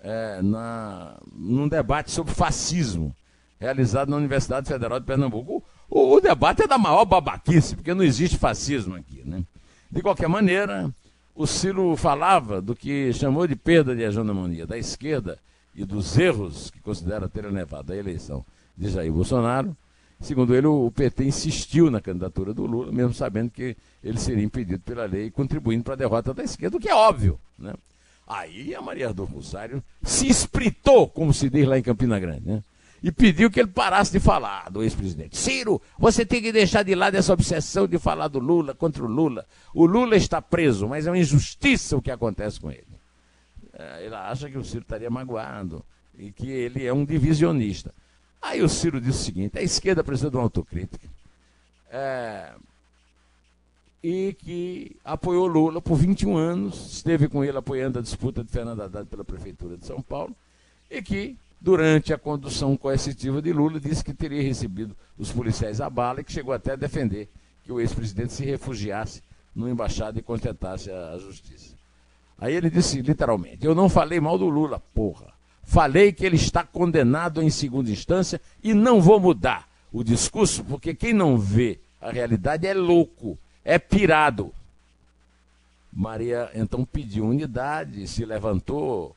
é, 0.00 0.42
na, 0.42 1.16
num 1.32 1.68
debate 1.68 2.10
sobre 2.10 2.34
fascismo 2.34 3.14
realizado 3.60 4.08
na 4.08 4.16
Universidade 4.16 4.66
Federal 4.66 4.98
de 4.98 5.06
Pernambuco. 5.06 5.62
O, 5.88 6.16
O, 6.16 6.20
debate 6.20 6.64
é 6.64 6.66
da 6.66 6.76
maior 6.76 7.04
babaquice, 7.04 7.76
porque 7.76 7.94
não 7.94 8.02
existe 8.02 8.36
fascismo 8.36 8.96
aqui, 8.96 9.22
né? 9.24 9.44
De 9.88 10.02
qualquer 10.02 10.28
maneira, 10.28 10.92
o 11.32 11.46
Ciro 11.46 11.94
falava 11.96 12.60
do 12.60 12.74
que 12.74 13.12
chamou 13.12 13.46
de 13.46 13.54
perda 13.54 13.94
de 13.94 14.02
hegemonia 14.02 14.66
da 14.66 14.76
esquerda 14.76 15.38
e 15.74 15.84
dos 15.84 16.18
erros 16.18 16.70
que 16.70 16.80
considera 16.80 17.28
ter 17.28 17.44
levado 17.50 17.92
à 17.92 17.96
eleição 17.96 18.44
de 18.76 18.90
Jair 18.90 19.12
Bolsonaro. 19.12 19.76
Segundo 20.20 20.54
ele, 20.54 20.66
o 20.66 20.90
PT 20.90 21.24
insistiu 21.24 21.90
na 21.90 22.00
candidatura 22.00 22.54
do 22.54 22.64
Lula, 22.64 22.92
mesmo 22.92 23.12
sabendo 23.12 23.50
que 23.50 23.76
ele 24.02 24.18
seria 24.18 24.44
impedido 24.44 24.80
pela 24.80 25.04
lei, 25.04 25.30
contribuindo 25.30 25.82
para 25.82 25.94
a 25.94 25.96
derrota 25.96 26.32
da 26.32 26.44
esquerda, 26.44 26.76
o 26.76 26.80
que 26.80 26.88
é 26.88 26.94
óbvio. 26.94 27.40
Né? 27.58 27.74
Aí 28.26 28.74
a 28.74 28.80
Maria 28.80 29.08
Adolfo 29.08 29.34
Rosário 29.34 29.82
se 30.02 30.28
espritou, 30.28 31.08
como 31.08 31.34
se 31.34 31.50
diz 31.50 31.66
lá 31.66 31.76
em 31.76 31.82
Campina 31.82 32.20
Grande. 32.20 32.46
Né? 32.46 32.62
e 33.02 33.10
pediu 33.10 33.50
que 33.50 33.58
ele 33.58 33.68
parasse 33.68 34.12
de 34.12 34.20
falar 34.20 34.70
do 34.70 34.82
ex-presidente. 34.82 35.36
Ciro, 35.36 35.82
você 35.98 36.24
tem 36.24 36.40
que 36.40 36.52
deixar 36.52 36.84
de 36.84 36.94
lado 36.94 37.16
essa 37.16 37.32
obsessão 37.32 37.86
de 37.86 37.98
falar 37.98 38.28
do 38.28 38.38
Lula 38.38 38.74
contra 38.74 39.02
o 39.02 39.08
Lula. 39.08 39.44
O 39.74 39.84
Lula 39.84 40.16
está 40.16 40.40
preso, 40.40 40.86
mas 40.86 41.06
é 41.06 41.10
uma 41.10 41.18
injustiça 41.18 41.96
o 41.96 42.02
que 42.02 42.10
acontece 42.10 42.60
com 42.60 42.70
ele. 42.70 42.91
É, 43.74 44.04
ele 44.04 44.14
acha 44.14 44.50
que 44.50 44.58
o 44.58 44.64
Ciro 44.64 44.82
estaria 44.82 45.10
magoado 45.10 45.84
e 46.16 46.30
que 46.30 46.50
ele 46.50 46.84
é 46.84 46.92
um 46.92 47.04
divisionista. 47.04 47.94
Aí 48.40 48.62
o 48.62 48.68
Ciro 48.68 49.00
disse 49.00 49.20
o 49.20 49.24
seguinte: 49.24 49.58
a 49.58 49.62
esquerda 49.62 50.04
precisa 50.04 50.30
de 50.30 50.36
uma 50.36 50.42
autocrítica. 50.42 51.08
É, 51.90 52.52
e 54.02 54.34
que 54.34 54.96
apoiou 55.04 55.46
Lula 55.46 55.80
por 55.80 55.96
21 55.96 56.36
anos, 56.36 56.92
esteve 56.94 57.28
com 57.28 57.44
ele 57.44 57.56
apoiando 57.56 57.98
a 57.98 58.02
disputa 58.02 58.42
de 58.42 58.50
Fernando 58.50 58.82
Haddad 58.82 59.08
pela 59.08 59.24
Prefeitura 59.24 59.76
de 59.76 59.86
São 59.86 60.02
Paulo, 60.02 60.34
e 60.90 61.00
que 61.00 61.38
durante 61.60 62.12
a 62.12 62.18
condução 62.18 62.76
coercitiva 62.76 63.40
de 63.40 63.52
Lula, 63.52 63.78
disse 63.78 64.02
que 64.02 64.12
teria 64.12 64.42
recebido 64.42 64.96
os 65.16 65.30
policiais 65.30 65.80
à 65.80 65.88
bala 65.88 66.20
e 66.20 66.24
que 66.24 66.32
chegou 66.32 66.52
até 66.52 66.72
a 66.72 66.76
defender 66.76 67.28
que 67.62 67.70
o 67.70 67.80
ex-presidente 67.80 68.32
se 68.32 68.44
refugiasse 68.44 69.22
no 69.54 69.68
embaixada 69.68 70.18
e 70.18 70.22
contentasse 70.22 70.90
a 70.90 71.16
justiça. 71.18 71.76
Aí 72.42 72.56
ele 72.56 72.68
disse 72.68 73.00
literalmente: 73.00 73.64
Eu 73.64 73.72
não 73.72 73.88
falei 73.88 74.18
mal 74.18 74.36
do 74.36 74.48
Lula, 74.48 74.82
porra. 74.92 75.32
Falei 75.62 76.12
que 76.12 76.26
ele 76.26 76.34
está 76.34 76.64
condenado 76.64 77.40
em 77.40 77.48
segunda 77.48 77.88
instância 77.88 78.40
e 78.60 78.74
não 78.74 79.00
vou 79.00 79.20
mudar 79.20 79.68
o 79.92 80.02
discurso, 80.02 80.64
porque 80.64 80.92
quem 80.92 81.12
não 81.12 81.38
vê 81.38 81.78
a 82.00 82.10
realidade 82.10 82.66
é 82.66 82.74
louco, 82.74 83.38
é 83.64 83.78
pirado. 83.78 84.52
Maria 85.92 86.50
então 86.52 86.84
pediu 86.84 87.26
unidade, 87.26 88.08
se 88.08 88.24
levantou, 88.24 89.14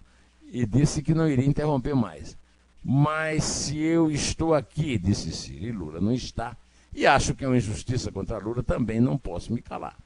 e 0.52 0.64
disse 0.64 1.02
que 1.02 1.16
não 1.16 1.28
iria 1.28 1.48
interromper 1.48 1.96
mais. 1.96 2.38
Mas 2.84 3.44
se 3.44 3.80
eu 3.80 4.12
estou 4.12 4.54
aqui, 4.54 5.00
disse 5.00 5.32
Ciro, 5.32 5.66
e 5.66 5.72
Lula 5.72 6.00
não 6.00 6.14
está, 6.14 6.56
e 6.94 7.08
acho 7.08 7.34
que 7.34 7.44
é 7.44 7.48
uma 7.48 7.58
injustiça 7.58 8.12
contra 8.12 8.38
Lula, 8.38 8.62
também 8.62 9.00
não 9.00 9.18
posso 9.18 9.52
me 9.52 9.64
calar. 9.64 9.98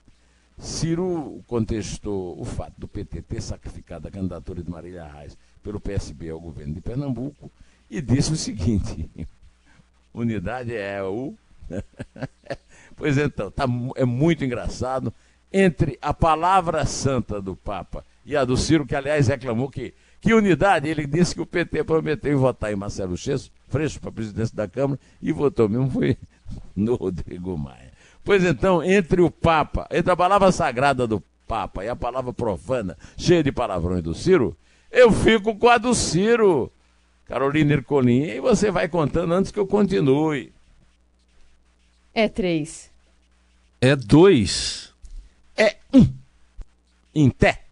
Ciro 0.59 1.41
contestou 1.47 2.39
o 2.39 2.43
fato 2.43 2.73
do 2.77 2.87
PT 2.87 3.21
ter 3.21 3.41
sacrificado 3.41 4.07
a 4.07 4.11
candidatura 4.11 4.61
de 4.61 4.69
Marília 4.69 5.05
Reis 5.05 5.37
pelo 5.63 5.79
PSB 5.79 6.29
ao 6.29 6.39
governo 6.39 6.73
de 6.73 6.81
Pernambuco 6.81 7.49
e 7.89 8.01
disse 8.01 8.33
o 8.33 8.35
seguinte: 8.35 9.09
unidade 10.13 10.75
é 10.75 11.01
o. 11.01 11.33
pois 12.95 13.17
então, 13.17 13.49
tá, 13.49 13.65
é 13.95 14.03
muito 14.03 14.43
engraçado. 14.43 15.13
Entre 15.51 15.97
a 15.99 16.13
palavra 16.13 16.85
santa 16.85 17.41
do 17.41 17.55
Papa 17.55 18.05
e 18.23 18.35
a 18.35 18.45
do 18.45 18.55
Ciro, 18.55 18.85
que 18.85 18.95
aliás 18.95 19.27
reclamou 19.27 19.69
que 19.69 19.95
que 20.21 20.33
unidade? 20.33 20.89
Ele 20.89 21.07
disse 21.07 21.33
que 21.33 21.41
o 21.41 21.45
PT 21.45 21.83
prometeu 21.85 22.37
votar 22.37 22.71
em 22.71 22.75
Marcelo 22.75 23.17
Freixo, 23.17 23.51
Freixo 23.67 23.99
para 24.01 24.09
a 24.09 24.13
presidência 24.13 24.55
da 24.55 24.67
Câmara, 24.67 24.99
e 25.21 25.31
votou 25.31 25.69
mesmo 25.69 25.89
foi 25.89 26.17
no 26.75 26.95
Rodrigo 26.95 27.57
Maia. 27.57 27.91
Pois 28.23 28.43
então, 28.43 28.83
entre 28.83 29.21
o 29.21 29.31
Papa, 29.31 29.87
entre 29.91 30.11
a 30.11 30.15
palavra 30.15 30.51
sagrada 30.51 31.07
do 31.07 31.23
Papa 31.47 31.83
e 31.83 31.89
a 31.89 31.95
palavra 31.95 32.31
profana, 32.31 32.97
cheia 33.17 33.43
de 33.43 33.51
palavrões 33.51 34.03
do 34.03 34.13
Ciro, 34.13 34.55
eu 34.91 35.11
fico 35.11 35.55
com 35.55 35.69
a 35.69 35.77
do 35.77 35.93
Ciro, 35.95 36.71
Carolina 37.25 37.73
Ercolim, 37.73 38.23
e 38.23 38.39
você 38.39 38.69
vai 38.69 38.87
contando 38.87 39.33
antes 39.33 39.51
que 39.51 39.59
eu 39.59 39.65
continue. 39.65 40.53
É 42.13 42.27
três. 42.27 42.91
É 43.81 43.95
dois. 43.95 44.93
É 45.55 45.77
um. 45.93 46.07
Em 47.15 47.29
té. 47.29 47.68